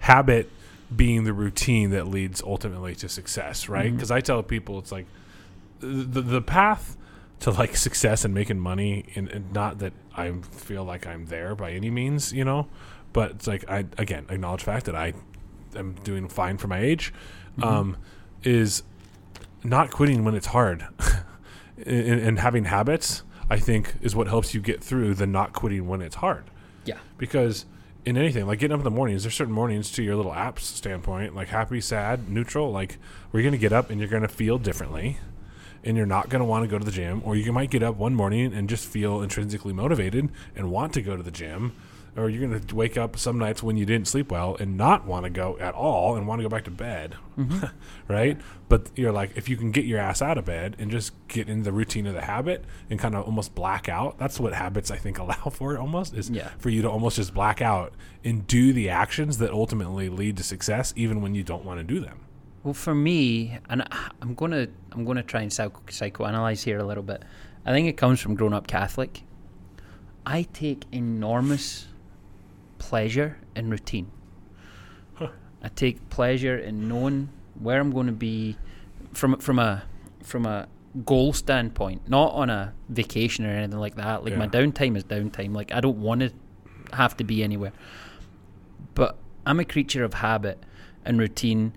[0.00, 0.50] habit
[0.94, 3.86] being the routine that leads ultimately to success, right?
[3.86, 3.94] Mm-hmm.
[3.94, 5.06] Because I tell people it's like
[5.78, 6.96] the the path
[7.40, 11.54] to like success and making money, and, and not that I feel like I'm there
[11.54, 12.66] by any means, you know,
[13.12, 15.12] but it's like I again acknowledge the fact that I
[15.76, 17.14] am doing fine for my age,
[17.56, 17.62] mm-hmm.
[17.62, 17.96] um,
[18.42, 18.82] is
[19.62, 20.88] not quitting when it's hard.
[21.76, 25.86] And, and having habits i think is what helps you get through the not quitting
[25.88, 26.44] when it's hard
[26.84, 26.98] Yeah.
[27.18, 27.66] because
[28.04, 30.60] in anything like getting up in the mornings there's certain mornings to your little apps
[30.60, 32.98] standpoint like happy sad neutral like
[33.32, 35.18] you're going to get up and you're going to feel differently
[35.82, 37.82] and you're not going to want to go to the gym or you might get
[37.82, 41.72] up one morning and just feel intrinsically motivated and want to go to the gym
[42.16, 45.04] or you're going to wake up some nights when you didn't sleep well and not
[45.06, 47.64] want to go at all and want to go back to bed mm-hmm.
[48.12, 51.12] right but you're like if you can get your ass out of bed and just
[51.28, 54.52] get in the routine of the habit and kind of almost black out that's what
[54.52, 56.50] habits i think allow for almost is Yeah.
[56.58, 60.42] for you to almost just black out and do the actions that ultimately lead to
[60.42, 62.20] success even when you don't want to do them
[62.62, 63.82] Well, for me, and
[64.22, 67.22] I'm gonna I'm gonna try and psycho- psychoanalyze here a little bit.
[67.66, 69.22] I think it comes from growing up Catholic.
[70.24, 71.88] I take enormous
[72.78, 74.10] pleasure in routine.
[75.20, 78.56] I take pleasure in knowing where I'm going to be
[79.12, 79.84] from from a
[80.22, 80.68] from a
[81.04, 84.24] goal standpoint, not on a vacation or anything like that.
[84.24, 85.54] Like my downtime is downtime.
[85.54, 86.32] Like I don't want to
[86.92, 87.72] have to be anywhere.
[88.94, 90.62] But I'm a creature of habit
[91.04, 91.74] and routine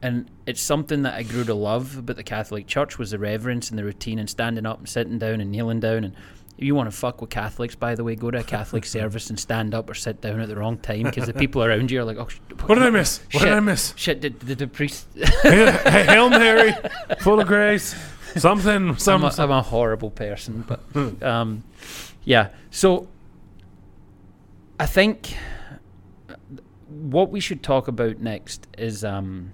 [0.00, 3.70] and it's something that I grew to love about the Catholic Church was the reverence
[3.70, 6.14] and the routine and standing up and sitting down and kneeling down and
[6.58, 9.30] if you want to fuck with Catholics, by the way, go to a Catholic service
[9.30, 12.00] and stand up or sit down at the wrong time because the people around you
[12.00, 14.58] are like, "Oh, sh- what did i miss what did i miss Shit, did, did
[14.58, 15.06] the priest?
[15.42, 16.74] Hail mary
[17.20, 17.94] full of grace
[18.36, 21.64] something I'm some, a, some I'm a horrible person, but um,
[22.24, 22.50] yeah.
[22.70, 23.08] So
[24.78, 25.34] I think
[26.88, 29.52] what we should talk about next is um,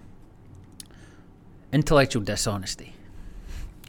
[1.72, 2.93] intellectual dishonesty,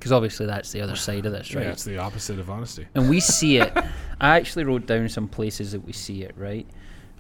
[0.05, 1.63] because obviously that's the other side of this, right?
[1.65, 2.85] Yeah, it's the opposite of honesty.
[2.93, 3.73] and we see it.
[4.21, 6.67] I actually wrote down some places that we see it, right?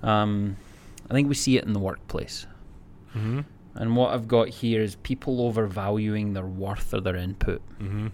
[0.03, 0.55] Um,
[1.09, 2.45] I think we see it in the workplace.
[3.15, 3.39] Mm-hmm.
[3.73, 7.63] And what I've got here is people overvaluing their worth or their input.
[7.79, 8.07] Mm-hmm.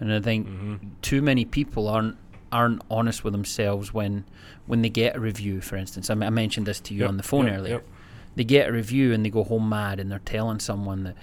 [0.00, 0.88] And I think Mm-hmm.
[1.02, 2.16] too many people aren't
[2.50, 4.24] aren't honest with themselves when
[4.66, 5.60] when they get a review.
[5.60, 7.74] For instance, I, m- I mentioned this to you Yep, on the phone yep, earlier.
[7.74, 7.86] yep.
[8.34, 11.14] They get a review and they go home mad, and they're telling someone that,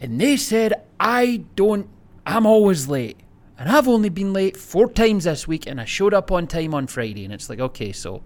[0.00, 1.88] and they said I don't.
[2.26, 3.20] I'm always late,
[3.58, 6.74] and I've only been late four times this week, and I showed up on time
[6.74, 7.24] on Friday.
[7.24, 8.22] And it's like, okay, so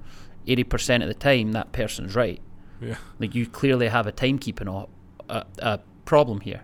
[0.47, 2.41] eighty percent of the time that person's right.
[2.81, 2.97] Yeah.
[3.19, 4.89] Like you clearly have a timekeeping
[5.29, 6.63] a, a problem here.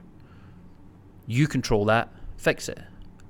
[1.27, 2.81] You control that, fix it.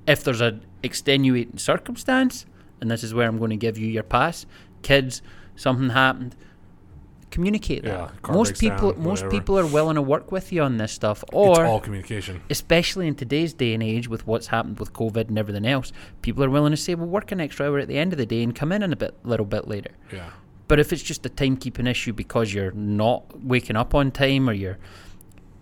[0.07, 2.45] If there's an extenuating circumstance,
[2.81, 4.45] and this is where I'm going to give you your pass,
[4.81, 5.21] kids,
[5.55, 6.35] something happened,
[7.31, 8.31] communicate Yeah, that.
[8.31, 9.29] Most people, down, most whatever.
[9.31, 12.41] people are willing to work with you on this stuff, it's or all communication.
[12.49, 15.91] especially in today's day and age with what's happened with COVID and everything else,
[16.21, 18.25] people are willing to say, "Well, work an extra hour at the end of the
[18.25, 20.29] day and come in in a bit, little bit later." Yeah.
[20.67, 24.53] But if it's just a timekeeping issue because you're not waking up on time or
[24.53, 24.77] you're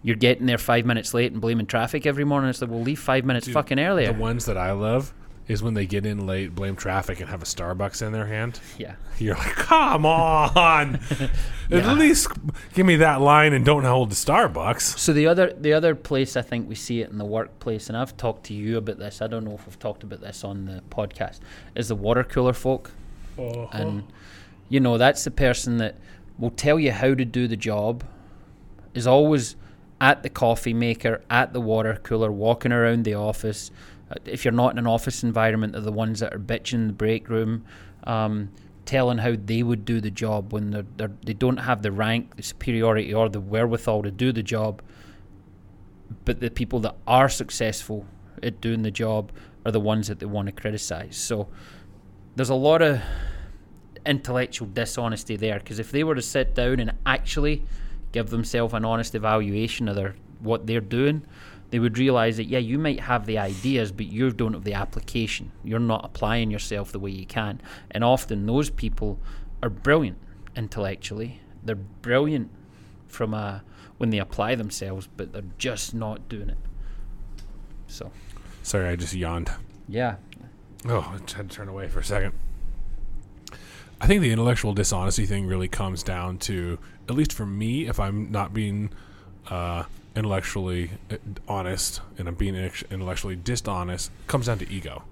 [0.02, 3.00] you're getting there five minutes late and blaming traffic every morning, it's like, well, leave
[3.00, 4.14] five minutes Dude, fucking earlier.
[4.14, 5.14] The ones that I love
[5.50, 8.60] is when they get in late, blame traffic, and have a Starbucks in their hand.
[8.78, 8.96] yeah.
[9.18, 10.98] You're like, come on,
[11.70, 11.92] Yeah.
[11.92, 12.30] at least
[12.74, 14.98] give me that line and don't hold the Starbucks.
[14.98, 17.98] So the other the other place I think we see it in the workplace, and
[17.98, 19.22] I've talked to you about this.
[19.22, 21.40] I don't know if we've talked about this on the podcast.
[21.76, 22.92] Is the water cooler folk,
[23.38, 23.68] uh-huh.
[23.74, 24.04] and
[24.70, 25.96] you know that's the person that
[26.38, 28.06] will tell you how to do the job.
[28.94, 29.56] Is always
[30.00, 33.70] at the coffee maker, at the water cooler, walking around the office.
[34.10, 36.88] Uh, If you're not in an office environment, they're the ones that are bitching in
[36.88, 37.66] the break room,
[38.06, 38.50] um,
[38.86, 42.36] telling how they would do the job when they're, they're, they don't have the rank,
[42.36, 44.82] the superiority, or the wherewithal to do the job.
[46.26, 48.06] But the people that are successful
[48.42, 49.32] at doing the job
[49.66, 51.18] are the ones that they want to criticize.
[51.18, 51.48] So
[52.36, 53.02] there's a lot of
[54.06, 57.64] intellectual dishonesty there because if they were to sit down and actually
[58.12, 61.22] give themselves an honest evaluation of their what they're doing,
[61.72, 64.74] they would realize that yeah, you might have the ideas, but you don't have the
[64.74, 65.52] application.
[65.64, 69.20] You're not applying yourself the way you can, and often those people
[69.62, 70.18] are brilliant
[70.56, 71.42] intellectually.
[71.64, 72.50] They're brilliant
[73.08, 73.64] from a
[73.98, 76.58] when they apply themselves, but they're just not doing it.
[77.88, 78.12] So
[78.64, 79.52] Sorry, I just yawned.
[79.88, 80.16] yeah,
[80.86, 82.34] Oh, I had to turn away for a second.
[84.00, 86.80] I think the intellectual dishonesty thing really comes down to,
[87.10, 88.92] at least for me, if I'm not being
[89.50, 89.84] uh,
[90.16, 91.18] intellectually uh,
[91.48, 95.04] honest and I'm being intellectually dishonest, comes down to ego.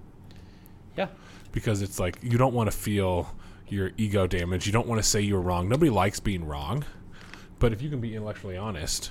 [0.96, 1.08] yeah,
[1.52, 3.34] Because it's like you don't want to feel
[3.68, 4.66] your ego damaged.
[4.66, 5.68] You don't want to say you're wrong.
[5.68, 6.84] Nobody likes being wrong.
[7.58, 9.10] But if you can be intellectually honest,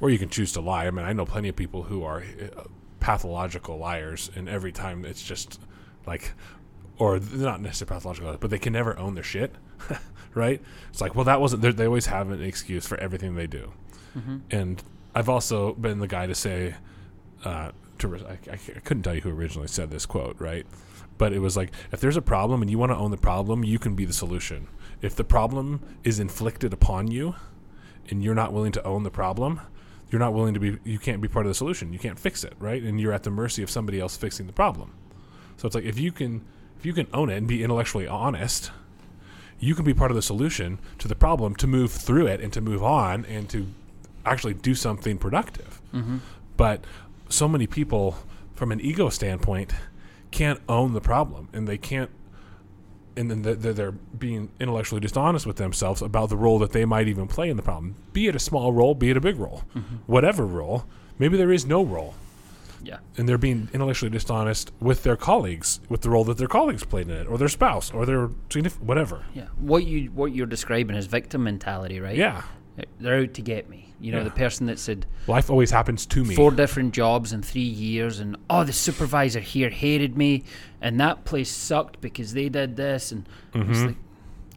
[0.00, 0.86] or you can choose to lie.
[0.86, 2.22] I mean, I know plenty of people who are
[2.56, 2.62] uh,
[3.00, 5.60] pathological liars, and every time it's just
[6.06, 6.32] like,
[6.98, 9.54] or they're not necessarily pathological, but they can never own their shit,
[10.34, 10.62] right?
[10.90, 11.62] It's like, well, that wasn't.
[11.76, 13.72] They always have an excuse for everything they do,
[14.50, 14.82] and
[15.14, 16.74] I've also been the guy to say,
[17.44, 20.66] uh, to I, I couldn't tell you who originally said this quote, right?
[21.18, 23.62] But it was like, if there's a problem and you want to own the problem,
[23.64, 24.68] you can be the solution.
[25.02, 27.34] If the problem is inflicted upon you,
[28.10, 29.60] and you're not willing to own the problem,
[30.10, 31.92] you're not willing to be you can't be part of the solution.
[31.92, 32.82] You can't fix it, right?
[32.82, 34.92] And you're at the mercy of somebody else fixing the problem.
[35.56, 36.44] So it's like if you can
[36.78, 38.70] if you can own it and be intellectually honest,
[39.58, 42.52] you can be part of the solution to the problem to move through it and
[42.52, 43.66] to move on and to
[44.24, 45.80] actually do something productive.
[46.56, 46.84] But
[47.28, 48.16] so many people
[48.54, 49.72] from an ego standpoint
[50.30, 52.10] can't own the problem and they can't
[53.16, 57.26] and then they're, being intellectually dishonest with themselves about the role that they might even
[57.26, 57.96] play in the problem.
[58.12, 59.96] Be it a small role, be it a big role, mm-hmm.
[60.06, 60.84] whatever role.
[61.18, 62.14] Maybe there is no role,
[62.82, 62.98] yeah.
[63.16, 67.08] and they're being intellectually dishonest with their colleagues, with the role that their colleagues played
[67.08, 69.24] in it, or their spouse, or their significant whatever.
[69.34, 72.16] Yeah, what you what you're describing is victim mentality, right?
[72.16, 72.42] Yeah,
[72.98, 73.86] they're out to get me.
[74.00, 74.24] You know, Yeah.
[74.24, 76.34] the person that said life always happens to me.
[76.34, 80.44] four different jobs in three years, and oh, the supervisor here hated me,
[80.80, 83.70] and that place sucked because they did this, and Mm-hmm.
[83.72, 83.96] it's like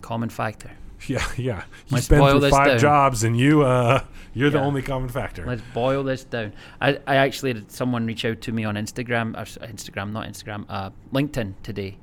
[0.02, 0.72] common factor.
[1.08, 1.64] yeah, yeah.
[1.88, 2.80] You Let's boil through five down.
[2.80, 4.04] jobs, and you uh,
[4.34, 5.46] you're the only common factor.
[5.46, 6.54] Let's boil this down.
[6.80, 10.64] I, I actually had someone reach out to me on Instagram, or Instagram, not Instagram,
[10.70, 11.98] uh, LinkedIn today,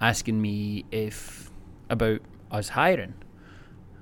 [0.00, 1.50] asking me if
[1.88, 2.20] about
[2.50, 3.14] us hiring,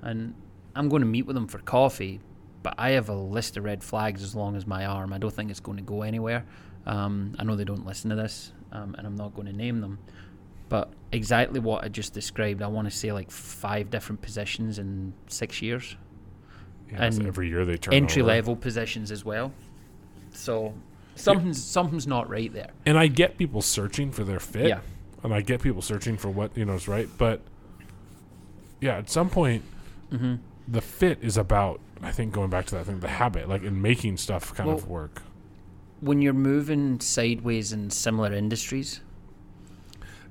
[0.01, 0.33] and
[0.75, 2.19] I'm going to meet with them for coffee,
[2.63, 5.13] but I have a list of red flags as long as my arm.
[5.13, 6.45] I don't think it's going to go anywhere.
[6.85, 9.81] Um, I know they don't listen to this, um, and I'm not going to name
[9.81, 9.97] them,
[10.69, 12.61] but exactly what I just described.
[12.61, 15.95] I want to say like five different positions in six years,
[16.91, 18.27] Yeah, so And every year they turn entry over.
[18.31, 19.51] level positions as well.
[20.31, 20.73] So
[21.15, 22.69] something's something's not right there.
[22.85, 24.67] And I get people searching for their fit.
[24.67, 24.79] Yeah.
[25.23, 27.41] And I get people searching for what you know is right, but
[28.81, 29.63] yeah, at some point,
[30.11, 30.35] Mm-hmm.
[30.67, 31.79] The fit is about.
[32.01, 34.87] I think going back to that thing, the habit, like in making stuff kind of
[34.87, 35.21] work.
[36.01, 38.99] When you're moving sideways in similar industries,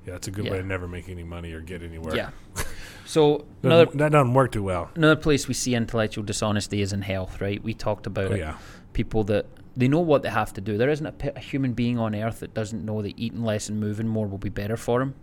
[0.05, 0.51] Yeah, it's a good yeah.
[0.51, 2.15] way to never make any money or get anywhere.
[2.15, 2.29] yeah.
[3.07, 4.89] So That, another that doesn't work too well.
[4.95, 7.61] another place we see intellectual dishonesty is in health, right?
[7.63, 8.39] We talked about Oh it.
[8.39, 8.57] yeah,
[8.93, 9.45] people that
[9.77, 10.77] they know what they have to do.
[10.77, 13.69] There isn't a, pe- a human being on earth that doesn't know that eating less
[13.69, 15.13] and moving more will be better for him.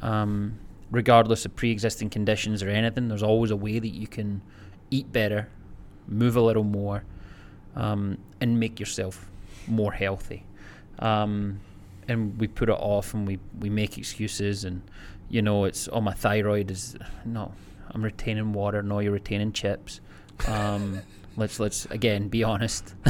[0.00, 0.58] Um,
[0.90, 4.42] regardless of pre-existing conditions or anything, there's always a way that you can
[4.90, 5.48] eat better,
[6.06, 7.04] move a little more,
[7.74, 9.28] um, and make yourself
[9.66, 10.44] more healthy.
[10.98, 11.60] Um,
[12.08, 14.82] and we put it off, and we we make excuses, and
[15.28, 17.52] you know it's oh my thyroid is no,
[17.90, 18.82] I'm retaining water.
[18.82, 20.00] No, you're retaining chips.
[20.46, 21.00] Um,
[21.36, 22.94] let's let's again be honest.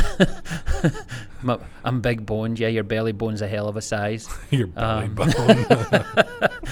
[1.85, 2.59] I'm big boned.
[2.59, 5.67] Yeah, your belly bone's a hell of a size, your belly Um, bone.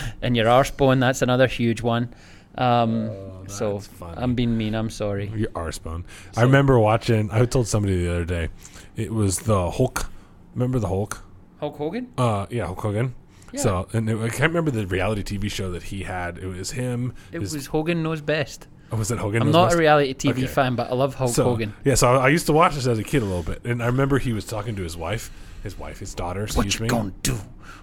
[0.22, 2.14] and your arse bone that's another huge one.
[2.56, 3.10] Um,
[3.48, 4.14] so Oh, that's funny.
[4.16, 4.74] I'm being mean.
[4.74, 5.28] I'm sorry.
[5.34, 6.04] Your arse bone.
[6.36, 7.30] I remember watching.
[7.32, 8.48] I told somebody the other day.
[8.96, 10.08] It was the Hulk.
[10.54, 11.22] Remember the Hulk?
[11.58, 12.12] Hulk Hogan.
[12.16, 13.14] Uh, yeah, Hulk Hogan.
[13.52, 13.60] Yeah.
[13.60, 16.38] So, and it, I can't remember the reality TV show that he had.
[16.38, 17.12] It was him.
[17.32, 18.68] It his- was Hogan knows best.
[18.92, 19.42] Oh, was it Hogan?
[19.42, 19.76] I'm not best?
[19.76, 20.46] a reality TV Okay.
[20.46, 21.74] fan, but I love Hulk so, Hogan.
[21.84, 23.82] Yeah, so I, I used to watch this as a kid a little bit, and
[23.82, 25.30] I remember he was talking to his wife,
[25.62, 26.40] his wife, his daughter.
[26.42, 26.88] What Excuse you me.
[26.88, 27.38] gonna do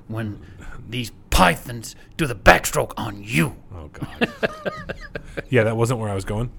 [0.07, 0.39] when
[0.89, 3.55] these pythons do the backstroke on you?
[3.73, 4.31] Oh God.
[5.49, 6.51] yeah, that wasn't where I was going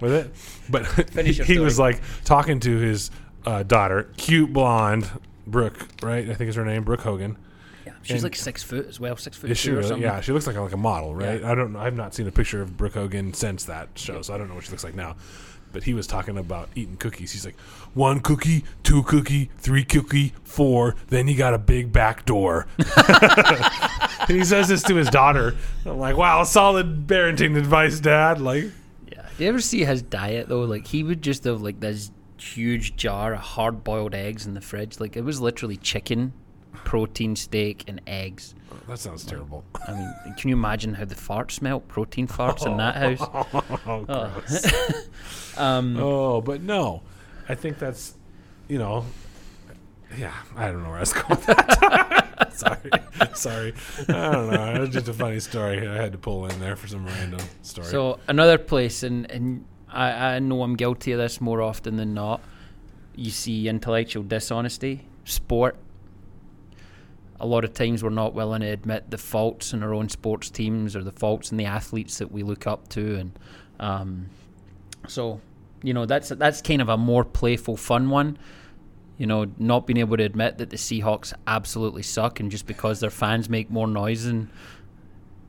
[0.00, 0.34] with it.
[0.68, 3.10] But Finish your he was like talking to his
[3.44, 5.08] uh, daughter, cute blonde
[5.46, 6.28] Brooke, right?
[6.28, 7.36] I think is her name, Brooke Hogan.
[7.86, 10.02] Yeah, she's And- like six foot as well, six foot Is she two or something.
[10.02, 11.40] Yeah, she looks like a, like a model, right?
[11.40, 11.50] Yeah.
[11.50, 11.78] I don't know.
[11.78, 14.54] I've not seen a picture of Brooke Hogan since that show, so I don't know
[14.54, 15.16] what she looks like now.
[15.72, 17.30] But he was talking about eating cookies.
[17.30, 17.58] He's like,
[17.94, 20.96] one cookie, two cookie, three cookie, four.
[21.10, 22.66] Then you got a big back door.
[23.16, 25.56] and he says this to his daughter.
[25.86, 28.40] I'm like, wow, solid parenting advice, Dad.
[28.40, 28.64] Like,
[29.12, 29.26] Yeah.
[29.38, 30.62] Do you ever see his diet though?
[30.64, 34.60] Like he would just have like this huge jar of hard boiled eggs in the
[34.60, 34.98] fridge.
[34.98, 36.32] Like it was literally chicken,
[36.90, 38.52] protein, steak, and eggs.
[38.88, 39.62] that sounds terrible.
[39.86, 41.86] I mean, can you imagine how the farts smelt?
[41.86, 43.20] Protein farts in that house.
[43.86, 45.06] oh, gross.
[45.56, 47.02] Um, oh, but no,
[47.48, 48.14] I think that's,
[48.66, 49.04] you know,
[50.16, 52.52] yeah, I don't know where I was going with that.
[52.54, 52.90] sorry,
[53.34, 53.74] sorry.
[54.08, 54.74] I don't know.
[54.74, 57.40] It was just a funny story I had to pull in there for some random
[57.62, 57.86] story.
[57.86, 62.14] So another place, and and I, I know I'm guilty of this more often than
[62.14, 62.40] not.
[63.14, 65.76] You see intellectual dishonesty, sport.
[67.40, 70.50] A lot of times we're not willing to admit the faults in our own sports
[70.50, 73.38] teams or the faults in the athletes that we look up to, and
[73.80, 74.26] um,
[75.08, 75.40] so
[75.82, 78.38] you know that's that's kind of a more playful, fun one.
[79.16, 83.00] You know, not being able to admit that the Seahawks absolutely suck, and just because
[83.00, 84.48] their fans make more noise and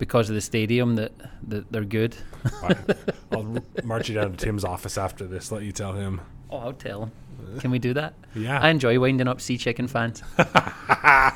[0.01, 1.11] because of the stadium that,
[1.47, 2.15] that they're good.
[3.31, 5.51] I'll march you down to Tim's office after this.
[5.51, 6.21] Let you tell him.
[6.51, 7.11] Oh, I'll tell him.
[7.59, 8.13] Can we do that?
[8.35, 8.59] Yeah.
[8.59, 10.21] I enjoy winding up sea chicken fans.
[10.37, 11.33] yeah,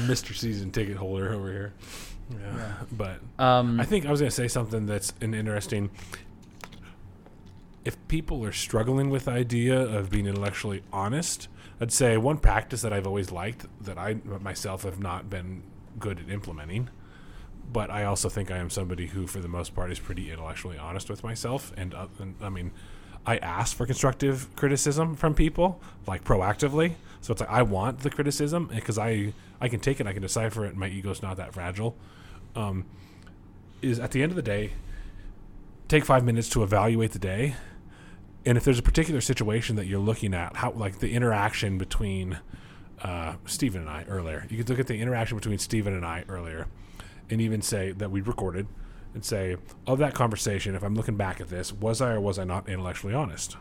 [0.00, 0.34] Mr.
[0.34, 1.72] Season ticket holder over here.
[2.30, 5.90] Yeah, but Um, I think I was going to say something that's an interesting.
[7.84, 11.48] If people are struggling with the idea of being intellectually honest,
[11.80, 15.62] I'd say one practice that I've always liked that I myself have not been
[15.98, 16.88] good at implementing,
[17.72, 20.78] but I also think I am somebody who, for the most part, is pretty intellectually
[20.78, 21.72] honest with myself.
[21.76, 22.72] And, uh, and I mean,
[23.24, 26.94] I ask for constructive criticism from people, like proactively.
[27.20, 30.22] So it's like I want the criticism because I I can take it, I can
[30.22, 31.96] decipher it, my ego's not that fragile.
[32.56, 32.84] Um,
[33.80, 34.72] is at the end of the day,
[35.88, 37.54] take five minutes to evaluate the day,
[38.44, 42.40] and if there's a particular situation that you're looking at, how like the interaction between
[43.02, 46.24] uh, Stephen and I earlier, you could look at the interaction between Stephen and I
[46.28, 46.66] earlier,
[47.32, 48.66] and even say that we recorded,
[49.14, 49.56] and say
[49.86, 52.68] of that conversation, if I'm looking back at this, was I or was I not
[52.68, 53.56] intellectually honest?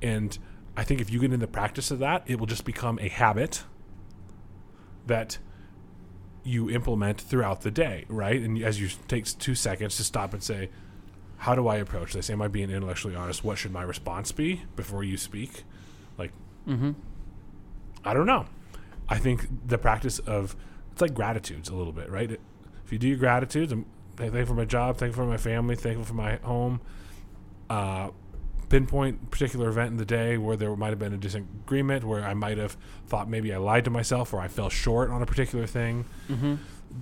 [0.00, 0.36] And
[0.76, 3.08] I think if you get in the practice of that, it will just become a
[3.08, 3.64] habit
[5.06, 5.38] that
[6.44, 8.40] you implement throughout the day, right?
[8.40, 10.70] And as you takes two seconds to stop and say,
[11.38, 12.28] "How do I approach this?
[12.30, 13.44] Am I being intellectually honest?
[13.44, 15.62] What should my response be before you speak?"
[16.18, 16.32] Like,
[16.66, 16.92] mm-hmm.
[18.04, 18.46] I don't know.
[19.08, 20.56] I think the practice of
[21.02, 22.30] like gratitudes a little bit, right?
[22.30, 22.40] It,
[22.84, 23.84] if you do your gratitudes, I'm
[24.16, 26.80] thankful for my job, thankful for my family, thankful for my home.
[27.68, 28.10] Uh,
[28.72, 32.32] pinpoint particular event in the day where there might have been a disagreement, where I
[32.32, 35.66] might have thought maybe I lied to myself or I fell short on a particular
[35.66, 36.06] thing.
[36.30, 36.54] Mm-hmm.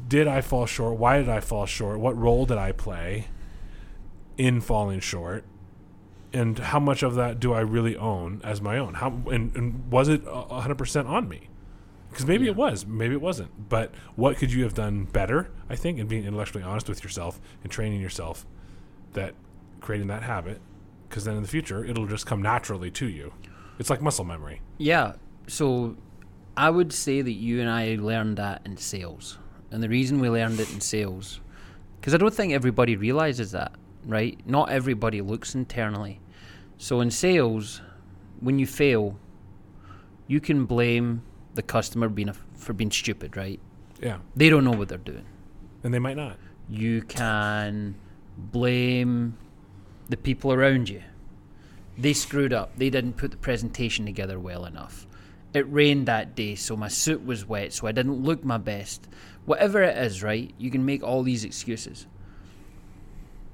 [0.09, 0.99] Did I fall short?
[0.99, 2.01] Why did I fall short?
[2.01, 3.29] What role did I play
[4.37, 5.45] in falling short?
[6.33, 8.95] And how much of that do I really own as my own?
[8.95, 11.50] How and, and was it a hundred percent on me?
[12.11, 12.51] Because maybe Yeah.
[12.53, 13.69] it was, maybe it wasn't.
[13.69, 15.51] But what could you have done better?
[15.69, 18.47] I think, in being intellectually honest with yourself and training yourself,
[19.13, 19.35] that
[19.81, 20.61] creating that habit.
[21.09, 23.33] Because then in the future, it'll just come naturally to you.
[23.79, 24.61] It's like muscle memory.
[24.79, 25.15] Yeah.
[25.47, 25.97] So
[26.57, 29.39] I would say that you and I learned that in sales.
[29.71, 31.41] And the reason we learned it in sales,
[32.01, 33.73] because I don't think everybody realizes that,
[34.05, 34.39] right?
[34.47, 36.21] Not everybody looks internally.
[36.79, 37.81] So in sales,
[38.41, 39.19] when you fail,
[40.27, 41.23] you can blame
[41.55, 43.61] the customer being a, for being stupid, right?
[44.01, 45.27] Yeah, They don't know what they're doing.
[45.83, 46.37] and they might not.
[46.69, 47.97] You can
[48.37, 49.37] blame
[50.09, 51.03] the people around you.
[51.99, 52.77] They screwed up.
[52.77, 55.07] They didn't put the presentation together well enough.
[55.53, 59.09] It rained that day, so my suit was wet, so I didn't look my best.
[59.45, 60.55] Whatever it is, right?
[60.59, 62.07] You can make all these excuses.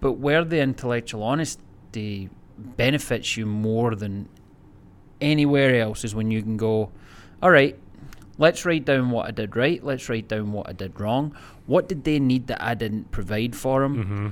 [0.01, 2.29] But where the intellectual honesty
[2.59, 4.29] benefits you more than
[5.21, 6.91] anywhere else is when you can go,
[7.43, 7.79] all right,
[8.39, 11.37] let's write down what I did right, let's write down what I did wrong.
[11.67, 13.97] What did they need that I didn't provide for them?
[13.97, 14.29] Mm-hmm.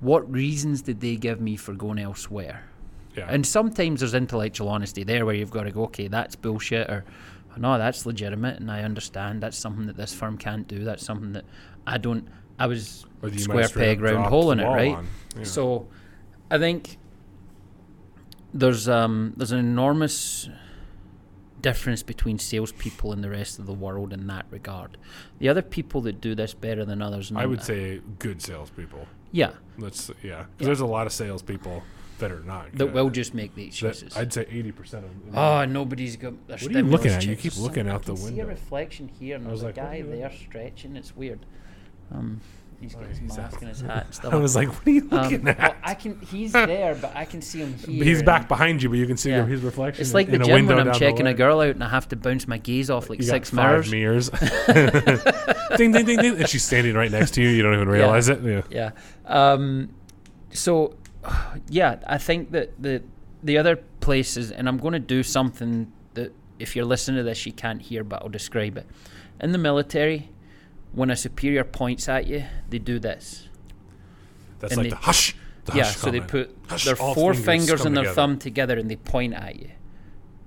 [0.00, 2.64] What reasons did they give me for going elsewhere?
[3.16, 6.90] Yeah, And sometimes there's intellectual honesty there where you've got to go, okay, that's bullshit,
[6.90, 7.04] or
[7.56, 10.82] no, that's legitimate, and I understand that's something that this firm can't do.
[10.82, 11.44] That's something that
[11.86, 12.26] I don't.
[12.58, 14.98] I was square peg round hole in it, right?
[15.36, 15.44] Yeah.
[15.44, 15.86] So,
[16.50, 16.98] I think
[18.52, 20.48] there's um there's an enormous
[21.64, 24.96] difference between salespeople and the rest of the world in that regard.
[25.38, 29.06] The other people that do this better than others, I and- would say good salespeople.
[29.32, 30.36] yeah, Let's yeah.
[30.36, 30.66] 'Cause Yeah.
[30.66, 31.82] There's a lot of salespeople
[32.18, 32.70] that are not.
[32.72, 32.92] that good.
[32.94, 35.10] will just make the That- I'd say eighty percent of.
[35.24, 35.36] them.
[35.36, 36.34] Oh, nobody's got.
[36.46, 37.26] Their What are you looking stimulus at?
[37.26, 39.66] You keep looking some- out the I can See a reflection here, and there's a
[39.66, 40.94] like, guy there stretching.
[40.96, 41.40] It's weird.
[42.12, 42.40] Um,
[42.84, 43.60] he's got Oh, his he's mask out.
[43.62, 44.32] and his hat and stuff.
[44.32, 45.76] I was like, what are you um, looking well, at?
[45.82, 46.20] I can.
[46.20, 48.04] He's there, but I can see him here.
[48.04, 49.44] He's back behind you, but you can see Yeah.
[49.46, 50.00] his reflection.
[50.02, 51.82] It's in- like the in a gym window when I'm checking a girl out and
[51.84, 53.84] I have to bounce my gaze off like You six got mirrors.
[53.86, 54.30] five mirrors.
[55.76, 57.48] ding, ding, ding, ding, and she's standing right next to you.
[57.48, 58.42] You don't even realize it.
[58.42, 58.62] Yeah.
[58.70, 58.90] Yeah.
[59.26, 59.90] Um,
[60.52, 60.94] so,
[61.68, 63.02] yeah, I think that the
[63.42, 67.44] the other places, and I'm going to do something that if you're listening to this,
[67.44, 68.86] you can't hear, but I'll describe it.
[69.40, 70.30] In the military,
[70.94, 73.48] when a superior points at you, they do this.
[74.60, 75.34] That's And like they- the hush.
[75.66, 78.14] The yeah, hush so they put Hush, their four fingers fingers and their together.
[78.14, 79.70] thumb together and they point at you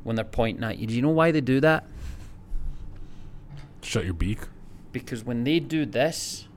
[0.03, 0.85] when they're pointing at you.
[0.85, 1.85] Do you know why they do that?
[3.81, 4.39] Shut your beak.
[4.91, 6.47] Because when they do this,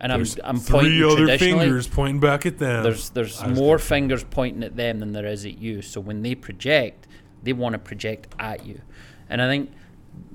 [0.00, 2.82] and I'm I'm pointing three other fingers pointing back at them.
[2.82, 5.80] there's there's more thinking- fingers pointing at them than there is at you.
[5.82, 7.06] So when they project,
[7.42, 8.80] they want to project at you,
[9.30, 9.70] and I think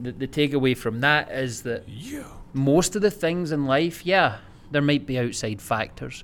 [0.02, 2.26] the, the takeaway from that is that You.
[2.54, 4.38] Most of the things in life, yeah,
[4.72, 6.24] there might be outside factors.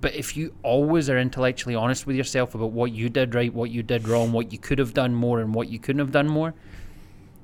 [0.00, 3.70] But if you always are intellectually honest with yourself about what you did right, what
[3.70, 6.28] you did wrong, what you could have done more, and what you couldn't have done
[6.28, 6.54] more,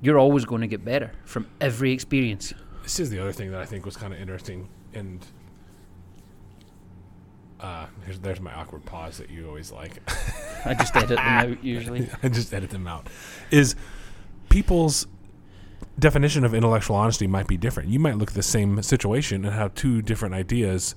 [0.00, 2.52] you're always going to get better from every experience.
[2.82, 5.24] This is the other thing that I think was kind of interesting, and
[7.60, 10.02] uh, here's, there's my awkward pause that you always like.
[10.64, 12.10] I just edit them out usually.
[12.22, 13.06] I just edit them out.
[13.50, 13.76] Is
[14.48, 15.06] people's
[15.98, 17.88] definition of intellectual honesty might be different.
[17.88, 20.94] You might look at the same situation and have two different ideas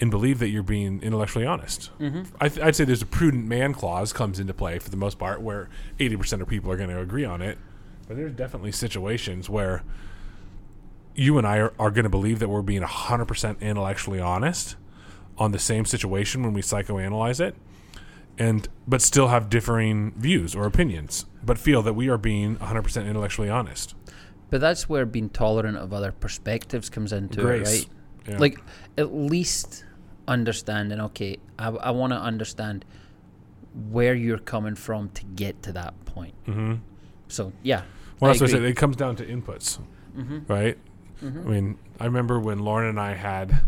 [0.00, 1.90] and believe that you're being intellectually honest.
[1.98, 2.22] Mm-hmm.
[2.40, 5.18] I th- I'd say there's a prudent man clause comes into play for the most
[5.18, 5.68] part, where
[5.98, 7.58] 80% of people are going to agree on it.
[8.08, 9.82] But there's definitely situations where
[11.14, 14.76] you and I are, are going to believe that we're being 100% intellectually honest
[15.36, 17.54] on the same situation when we psychoanalyze it
[18.38, 23.06] and but still have differing views or opinions but feel that we are being 100%
[23.06, 23.94] intellectually honest
[24.50, 27.60] But that's where being tolerant of other perspectives comes into Grace.
[27.60, 27.88] it, right?
[28.28, 28.38] Yeah.
[28.38, 28.58] Like
[28.98, 29.84] at least
[30.28, 31.00] understanding.
[31.00, 32.84] Okay, I, I want to understand
[33.90, 36.34] where you're coming from to get to that point.
[36.46, 36.74] mm-hmm.
[37.28, 37.82] So yeah,
[38.18, 38.66] well I that's what I agree.
[38.66, 39.78] said it comes down to inputs
[40.16, 40.38] Mm-hmm.
[40.52, 40.76] right
[41.22, 41.46] Mhm.
[41.46, 43.60] i mean i remember when lauren and i had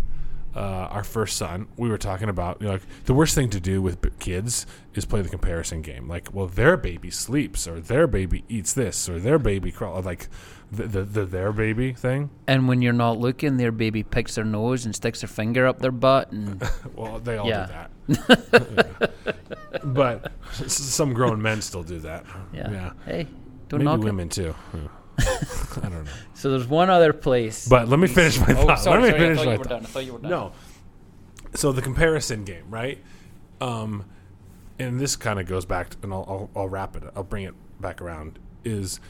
[0.55, 0.59] uh,
[0.91, 3.81] our first son we were talking about you know, like the worst thing to do
[3.81, 8.07] with b- kids is play the comparison game like well their baby sleeps or their
[8.07, 10.29] baby eats this or their baby crawl like
[10.71, 14.45] the, the, the their baby thing And when you're not looking, their baby picks their
[14.45, 16.63] nose and sticks their finger up their butt, and
[16.97, 17.89] Well, they all Yeah.
[18.09, 19.13] do that.
[19.85, 22.25] but some grown men still do that.
[22.55, 23.27] yeah, hey,
[23.69, 24.05] don't Maybe knock it.
[24.05, 24.55] women too.
[24.75, 24.81] Yeah.
[25.27, 26.11] I don't know.
[26.35, 27.69] So there's one other place.
[27.69, 28.81] But let me finish my oh, thought.
[28.81, 29.71] sorry, let me sorry, I finish thought my you were thought.
[29.71, 29.83] done.
[29.83, 30.31] I thought you were done.
[30.31, 30.53] No.
[31.55, 32.99] So the comparison game, right?
[33.61, 34.05] Um,
[34.79, 37.05] and this kind of goes back, to, and I'll, I'll I'll wrap it.
[37.15, 38.39] I'll bring it back around.
[38.65, 39.01] Is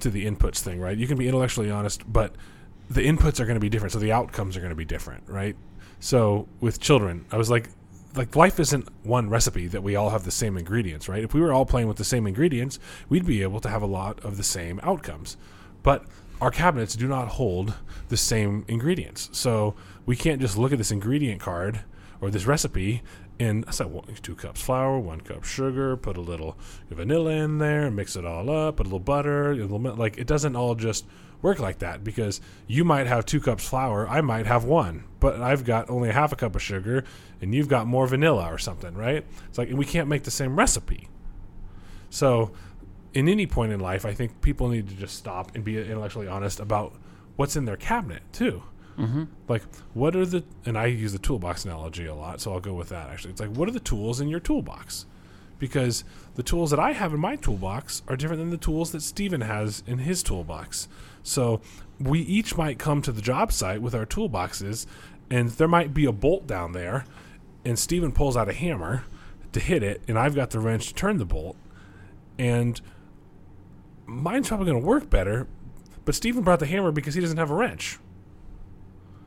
[0.00, 0.96] to the inputs thing, right?
[0.96, 2.34] You can be intellectually honest, but
[2.88, 5.24] the inputs are going to be different, so the outcomes are going to be different,
[5.26, 5.56] right?
[6.00, 7.68] So with children, I was like,
[8.14, 11.22] like life isn't one recipe that we all have the same ingredients, right?
[11.22, 12.78] If we were all playing with the same ingredients,
[13.08, 15.36] we'd be able to have a lot of the same outcomes.
[15.82, 16.04] But
[16.40, 17.74] our cabinets do not hold
[18.08, 19.28] the same ingredients.
[19.32, 19.74] So
[20.06, 21.80] we can't just look at this ingredient card
[22.20, 23.02] or this recipe
[23.40, 26.56] and I said well, two cups flour, one cup sugar, put a little
[26.90, 30.26] vanilla in there, mix it all up, put a little butter, a little like it
[30.26, 31.06] doesn't all just
[31.42, 35.40] work like that because you might have two cups flour, I might have one, but
[35.40, 37.04] I've got only a half a cup of sugar
[37.40, 39.24] and you've got more vanilla or something, right?
[39.48, 41.08] It's like and we can't make the same recipe.
[42.10, 42.52] So,
[43.14, 46.28] in any point in life, I think people need to just stop and be intellectually
[46.28, 46.94] honest about
[47.36, 48.62] what's in their cabinet too.
[48.98, 49.24] Mm-hmm.
[49.46, 49.62] Like,
[49.94, 52.88] what are the, and I use the toolbox analogy a lot, so I'll go with
[52.88, 53.30] that actually.
[53.30, 55.06] It's like, what are the tools in your toolbox?
[55.58, 56.04] Because
[56.34, 59.40] the tools that I have in my toolbox are different than the tools that Steven
[59.40, 60.88] has in his toolbox.
[61.22, 61.60] So
[62.00, 64.86] we each might come to the job site with our toolboxes,
[65.30, 67.04] and there might be a bolt down there,
[67.64, 69.04] and Steven pulls out a hammer
[69.52, 71.56] to hit it, and I've got the wrench to turn the bolt,
[72.38, 72.80] and
[74.06, 75.46] mine's probably going to work better,
[76.04, 77.98] but Steven brought the hammer because he doesn't have a wrench.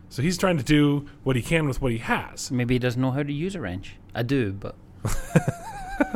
[0.10, 2.52] So he's trying to do what he can with what he has.
[2.52, 3.96] Maybe he doesn't know how to use a wrench.
[4.14, 4.76] I do, but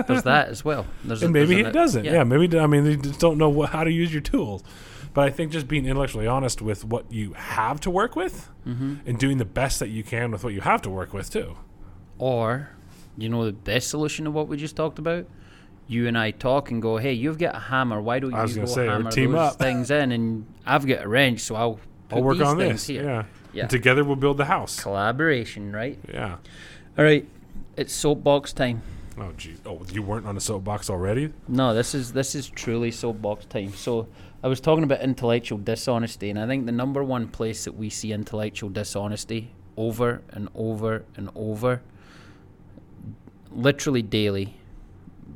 [0.07, 0.85] there's that as well.
[1.03, 2.05] There's and maybe he doesn't.
[2.05, 2.23] Yeah.
[2.23, 4.63] maybe I mean they just don't know wh- how to use your tools.
[5.13, 8.95] But I think just being intellectually honest with what you have to work with, Mm-hmm.
[9.05, 11.55] and doing the best that you can with what you have to work with too.
[12.17, 12.69] Or,
[13.17, 15.27] you know, the best solution to what we just talked about.
[15.87, 18.01] You and I talk and go, "Hey, you've got a hammer.
[18.01, 21.41] Why don't you go say, hammer those up." things in?" And I've got a wrench,
[21.41, 21.79] so I'll
[22.11, 22.87] I'll work on this.
[22.87, 23.03] here.
[23.03, 23.23] Yeah.
[23.53, 23.61] Yeah.
[23.61, 24.81] And together we'll build the house.
[24.81, 25.99] Collaboration, right?
[26.11, 26.37] Yeah.
[26.97, 27.25] All right,
[27.77, 28.81] it's soapbox time.
[29.17, 29.55] Oh gee.
[29.65, 31.31] Oh, you weren't on a soapbox already?
[31.47, 33.73] No, this is this is truly soapbox time.
[33.73, 34.07] So
[34.43, 37.89] I was talking about intellectual dishonesty, and I think the number one place that we
[37.89, 41.81] see intellectual dishonesty over and over and over,
[43.51, 44.55] literally daily,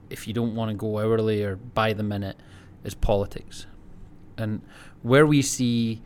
[0.09, 2.37] if you don't want to go hourly or by the minute,
[2.83, 3.65] is politics.
[4.37, 4.61] And
[5.03, 6.01] where we see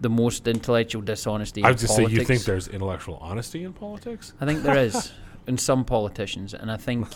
[0.00, 4.32] the most intellectual dishonesty I was just say you think there's intellectual honesty in politics?
[4.40, 5.12] I think there is
[5.48, 7.08] in some politicians, and I think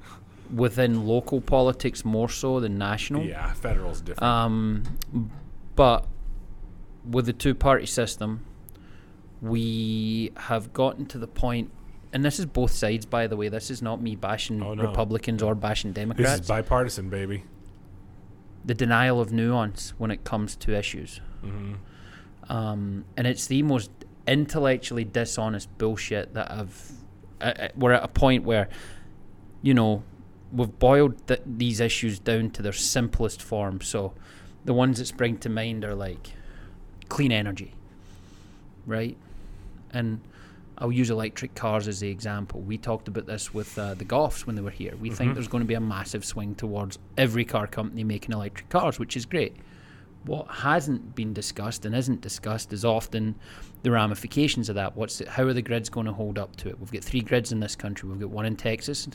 [0.54, 3.22] within local politics more so than national.
[3.24, 4.22] Yeah, federal's different.
[4.22, 5.30] Um,
[5.76, 6.06] but
[7.08, 8.44] with the two-party system,
[9.40, 11.70] we have gotten to the point,
[12.12, 13.48] and this is both sides, by the way.
[13.48, 14.82] This is not me bashing Oh, no.
[14.88, 16.30] Republicans or bashing Democrats.
[16.32, 17.44] this is bipartisan, baby.
[18.64, 21.20] the denial of nuance when it comes to issues.
[21.42, 21.74] hmm
[22.48, 23.90] um, and it's the most
[24.26, 26.92] intellectually dishonest bullshit that I've.
[27.40, 28.68] Uh, we're at a point where,
[29.62, 30.02] you know,
[30.52, 33.80] we've boiled th- these issues down to their simplest form.
[33.80, 34.12] So,
[34.64, 36.32] the ones that spring to mind are like
[37.08, 37.72] clean energy,
[38.86, 39.16] right?
[39.92, 40.20] And
[40.78, 42.60] I'll use electric cars as the example.
[42.60, 44.94] We talked about this with uh, the Golfs when they were here.
[44.96, 45.34] We think Mhm.
[45.34, 49.16] there's going to be a massive swing towards every car company making electric cars, which
[49.16, 49.56] is great.
[50.24, 53.34] What hasn't been discussed and isn't discussed is often
[53.82, 54.94] the ramifications of that.
[54.96, 56.78] What's how are the grids going to hold up to it?
[56.78, 58.08] We've got three grids in this country.
[58.08, 59.08] We've got one in Texas.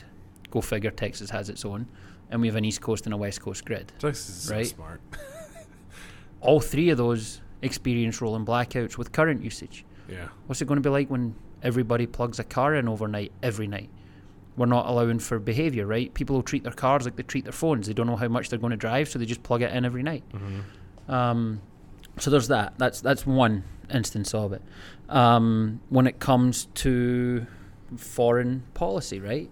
[0.50, 0.90] Go figure.
[0.90, 1.86] Texas has its own,
[2.30, 3.92] and we have an East Coast and a West Coast grid.
[4.00, 4.66] Texas is Right.
[4.66, 5.00] so smart.
[6.40, 9.84] All three of those experience rolling blackouts with current usage.
[10.08, 10.28] Yeah.
[10.46, 13.90] What's it going to be like when everybody plugs a car in overnight every night?
[14.56, 16.12] We're not allowing for behaviour, right?
[16.14, 17.86] People will treat their cars like they treat their phones.
[17.86, 19.84] They don't know how much they're going to drive, so they just plug it in
[19.84, 20.24] every night.
[20.32, 20.60] hmm
[21.08, 21.60] Um,
[22.18, 22.74] so there's that.
[22.78, 24.62] That's that's one instance of it.
[25.08, 27.46] Um, when it comes to
[27.96, 29.50] foreign policy, right?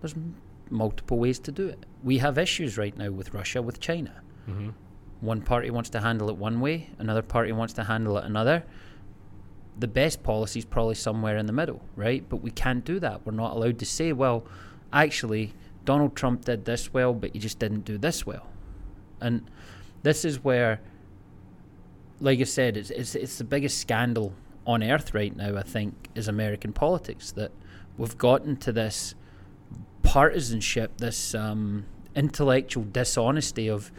[0.00, 0.36] There's m-
[0.70, 1.84] multiple ways to do it.
[2.02, 4.12] We have issues right now with Russia, with China.
[4.46, 4.70] hmm
[5.20, 8.64] One party wants to handle it one way, another party wants to handle it another.
[9.78, 12.24] The best policy is probably somewhere in the middle, right?
[12.28, 13.26] But we can't do that.
[13.26, 14.44] We're not allowed to say, well,
[14.92, 15.52] actually,
[15.84, 18.46] Donald Trump did this well, but he just didn't do this well.
[19.20, 19.50] And
[20.04, 20.80] this is where,
[22.20, 24.32] like I said, it's, it's, it's the biggest scandal
[24.66, 27.32] on earth right now, I think, is American politics.
[27.32, 27.50] That
[27.98, 29.14] we've gotten to this
[30.02, 33.90] partisanship, this um, intellectual dishonesty of,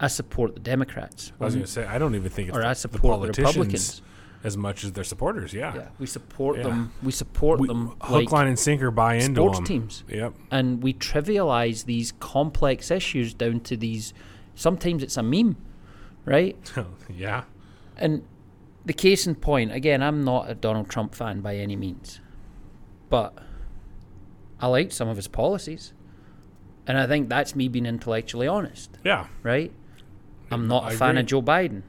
[0.00, 1.32] I support the Democrats.
[1.40, 3.02] I was going to say I don't even think it's or the, I the support
[3.02, 4.02] the, politicians Republicans.
[4.44, 5.52] as much as their supporters.
[5.52, 5.74] Yeah.
[5.74, 6.62] Yeah, we support Yeah.
[6.64, 6.92] them.
[7.02, 9.66] We support We- them hook, like line, and sinker buy into sports them.
[9.66, 10.34] teams, Yep.
[10.52, 14.14] and we trivialize these complex issues down to these.
[14.58, 15.56] Sometimes it's a meme,
[16.24, 16.56] right?
[16.76, 17.44] Oh, yeah.
[17.96, 18.24] And
[18.84, 22.18] the case in point, again, I'm not a Donald Trump fan by any means,
[23.08, 23.38] but
[24.60, 25.92] I like some of his policies.
[26.88, 29.26] And I think that's me being intellectually honest, Yeah.
[29.44, 29.70] right?
[30.50, 31.20] I'm not a fan agree.
[31.20, 31.82] of Joe Biden.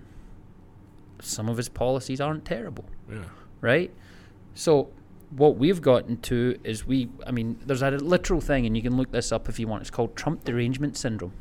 [1.22, 3.24] Some of his policies aren't terrible, Yeah.
[3.62, 3.92] right?
[4.54, 4.90] So
[5.36, 8.96] what we've gotten to is we I mean, there's a literal thing and you can
[8.96, 9.82] look this up if you want.
[9.82, 11.34] It's called Trump derangement syndrome.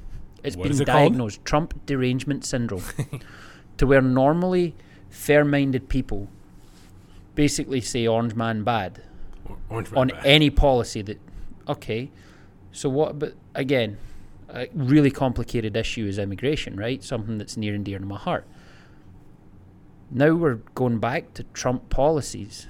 [0.42, 0.86] It's What been it called?
[0.86, 2.82] diagnosed Trump derangement syndrome.
[3.76, 4.74] to where normally
[5.08, 6.28] fair minded people
[7.34, 9.00] basically say orange man bad
[9.70, 10.26] Orange Man on Bad.
[10.26, 11.20] any policy that
[11.68, 12.10] okay
[12.72, 13.96] so what but again
[14.50, 18.44] a really complicated issue is immigration right something that's near and dear to my heart
[20.10, 22.66] now we're going back to trump policies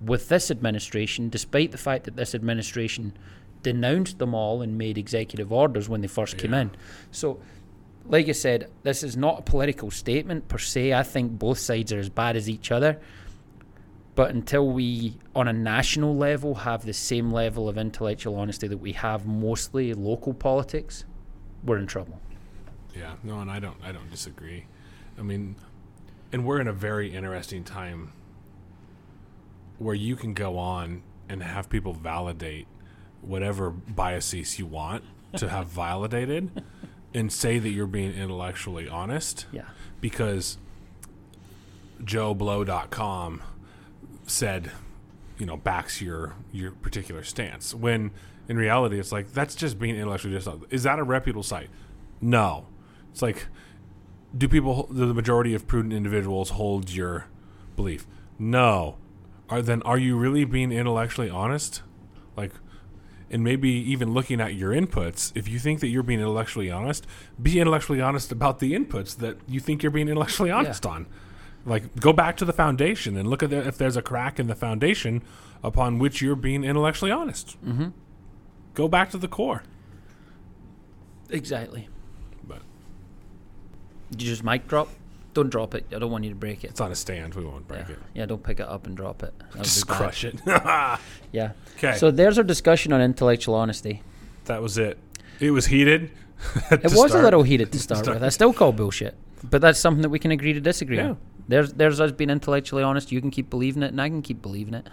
[0.00, 3.12] with this administration despite the fact that this administration
[3.66, 6.70] denounced them all and made executive orders when they first came in
[7.10, 7.40] so
[8.08, 10.92] like I said, this is not a political statement per se.
[10.92, 13.00] I think both sides are as bad as each other.
[14.14, 18.78] But until we, on a national level, have the same level of intellectual honesty that
[18.78, 21.04] we have mostly local politics,
[21.64, 22.20] we're in trouble.
[22.96, 24.66] Yeah, no, and I don't, I don't disagree.
[25.18, 25.56] I mean,
[26.32, 28.12] and we're in a very interesting time
[29.78, 32.66] where you can go on and have people validate
[33.26, 35.04] whatever biases you want
[35.36, 36.62] to have validated,
[37.12, 39.64] and say that you're being intellectually honest Yeah.
[40.00, 40.58] because
[42.02, 43.42] JoeBlow.com
[44.26, 44.70] said,
[45.38, 47.74] you know, backs your your particular stance.
[47.74, 48.10] When
[48.48, 50.66] in reality, it's like that's just being intellectually dishonest.
[50.72, 51.70] Is that a reputable site?
[52.20, 52.66] No.
[53.12, 53.46] It's like,
[54.36, 57.26] do people, the majority of prudent individuals, hold your
[57.76, 58.06] belief?
[58.38, 58.96] No.
[59.48, 61.82] Are then are you really being intellectually honest?
[62.36, 62.52] Like,
[63.30, 65.32] and maybe even looking at your inputs.
[65.34, 67.06] If you think that you're being intellectually honest,
[67.40, 71.06] be intellectually honest about the inputs that you think you're being intellectually honest on.
[71.64, 74.46] Like, go back to the foundation and look at the, if there's a crack in
[74.46, 75.22] the foundation
[75.64, 77.56] upon which you're being intellectually honest.
[77.64, 77.88] Mm-hmm.
[78.74, 79.64] Go back to the core.
[81.28, 81.88] Exactly.
[82.46, 82.62] But
[84.10, 84.88] Did you just mic drop?
[85.36, 85.84] Don't drop it.
[85.94, 86.70] I don't want you to break it.
[86.70, 87.34] it's on a stand.
[87.34, 87.94] We won't break Yeah.
[87.94, 87.98] it.
[88.14, 89.32] yeah, don't pick it up and drop it.
[89.38, 90.40] That would Just crush it.
[91.32, 91.52] Yeah.
[91.76, 91.96] Okay.
[91.98, 94.02] So there's our discussion on intellectual honesty.
[94.46, 94.98] that was it.
[95.40, 96.10] It was heated.
[96.70, 98.16] It was a little heated to start start.
[98.16, 98.24] with.
[98.24, 99.14] I still call bullshit,
[99.44, 101.10] but that's something that we can agree to disagree Yeah.
[101.10, 101.18] on.
[101.48, 103.12] There's there's us being intellectually honest.
[103.12, 104.88] You can keep believing it, and I can keep believing it.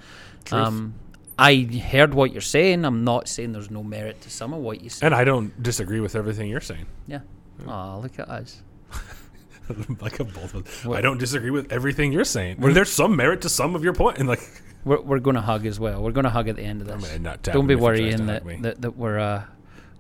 [0.52, 0.96] Um,
[1.40, 1.56] I
[1.92, 2.84] heard what you're saying.
[2.86, 5.06] I'm not saying there's no merit to some of what you say.
[5.06, 6.86] And I don't disagree with everything you're saying.
[7.08, 7.22] Yeah.
[7.68, 8.62] Oh, look at us.
[10.02, 12.58] like a both I don't disagree with everything you're saying.
[12.58, 14.42] Where there's some merit to some of your point, and like
[14.86, 16.04] We're we're going to hug as well.
[16.04, 17.42] We're going to hug at the end of this.
[17.44, 19.46] Don't be him if he tries to worrying that, that that we're uh,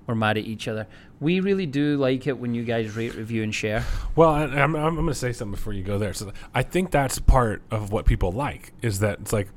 [0.07, 0.87] we're mad at each other.
[1.19, 3.85] We really do like it when you guys rate, review, and share.
[4.15, 6.13] Well, I, I'm, I'm going to say something before you go there.
[6.13, 9.47] So I think that's part of what people like is that it's like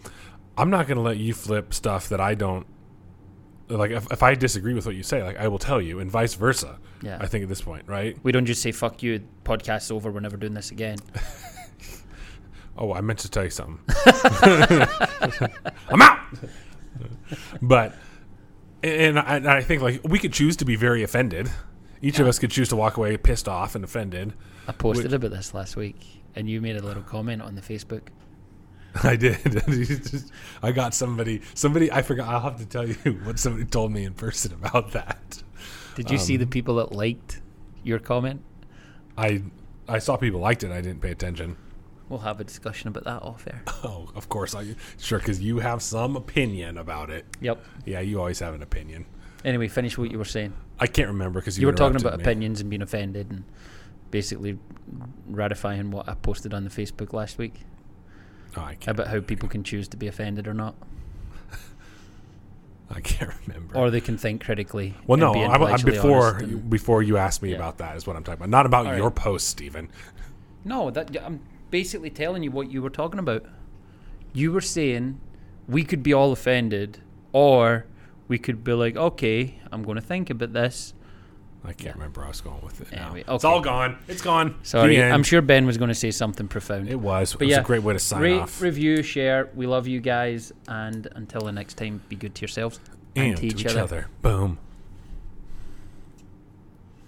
[0.57, 2.67] I'm not going to let you flip stuff that I don't
[3.69, 3.91] like.
[3.91, 6.35] If, if I disagree with what you say, like I will tell you, and vice
[6.35, 6.79] versa.
[7.03, 7.19] Yeah.
[7.21, 8.17] I think at this point, right?
[8.23, 10.11] We don't just say "fuck you," podcast's over.
[10.11, 10.99] We're never doing this again.
[12.79, 13.79] Oh, I meant to tell you something.
[15.89, 16.21] I'm out.
[17.63, 17.95] But
[18.83, 21.51] and I, and I think like we could choose to be very offended.
[22.03, 24.35] Each of us could choose to walk away pissed off and offended.
[24.69, 28.09] I posted about this last week, and you made a little comment on the Facebook.
[29.03, 29.63] I did.
[30.63, 31.43] I got somebody.
[31.55, 31.91] Somebody.
[31.93, 32.29] I forgot.
[32.29, 32.95] I'll have to tell you
[33.25, 35.43] what somebody told me in person about that.
[35.95, 37.41] Did you see Um, the people that liked
[37.83, 38.43] your comment?
[39.17, 39.43] I
[39.89, 40.71] I saw people liked it.
[40.71, 41.57] I didn't pay attention.
[42.09, 43.63] We'll have a discussion about that off air.
[43.83, 44.55] Oh, of course.
[44.55, 47.25] I sure because you have some opinion about it.
[47.41, 47.65] Yep.
[47.85, 49.07] Yeah, you always have an opinion.
[49.45, 50.53] Anyway, finish what you were saying.
[50.79, 52.23] I can't remember because you, You were talking about me.
[52.23, 53.45] opinions and being offended, and
[54.11, 54.59] basically
[55.27, 57.55] ratifying what I posted on the Facebook last week
[58.57, 58.99] Oh, I can't.
[58.99, 60.75] about how people can choose to be offended or not,
[62.91, 63.77] I can't remember.
[63.77, 64.95] or they can think critically.
[65.07, 65.33] well, no.
[65.35, 67.57] I'm, I'm before and- before you asked me Yeah.
[67.57, 68.49] about that is what I'm talking about.
[68.51, 69.15] Not about All your right.
[69.15, 69.89] post, Stephen.
[70.65, 71.41] No, that I'm
[71.71, 73.45] basically telling you what you were talking about.
[74.33, 75.21] You were saying
[75.69, 76.99] we could be all offended,
[77.33, 77.87] or
[78.29, 80.95] we could be like, okay, I'm going to think about this.
[81.67, 82.93] I can't remember where I was going with it.
[82.93, 83.07] now.
[83.07, 83.99] Anyway, It's all gone.
[84.09, 84.55] It's gone.
[84.63, 86.89] Sorry, I'm sure Ben was going to say something profound.
[86.89, 87.33] it was.
[87.35, 88.61] It But was yeah, a great way to sign Rate, off.
[88.63, 89.51] review, share.
[89.55, 92.79] We love you guys, and until the next time, be good to yourselves
[93.17, 94.07] and, and to each, other.
[94.23, 94.59] Boom.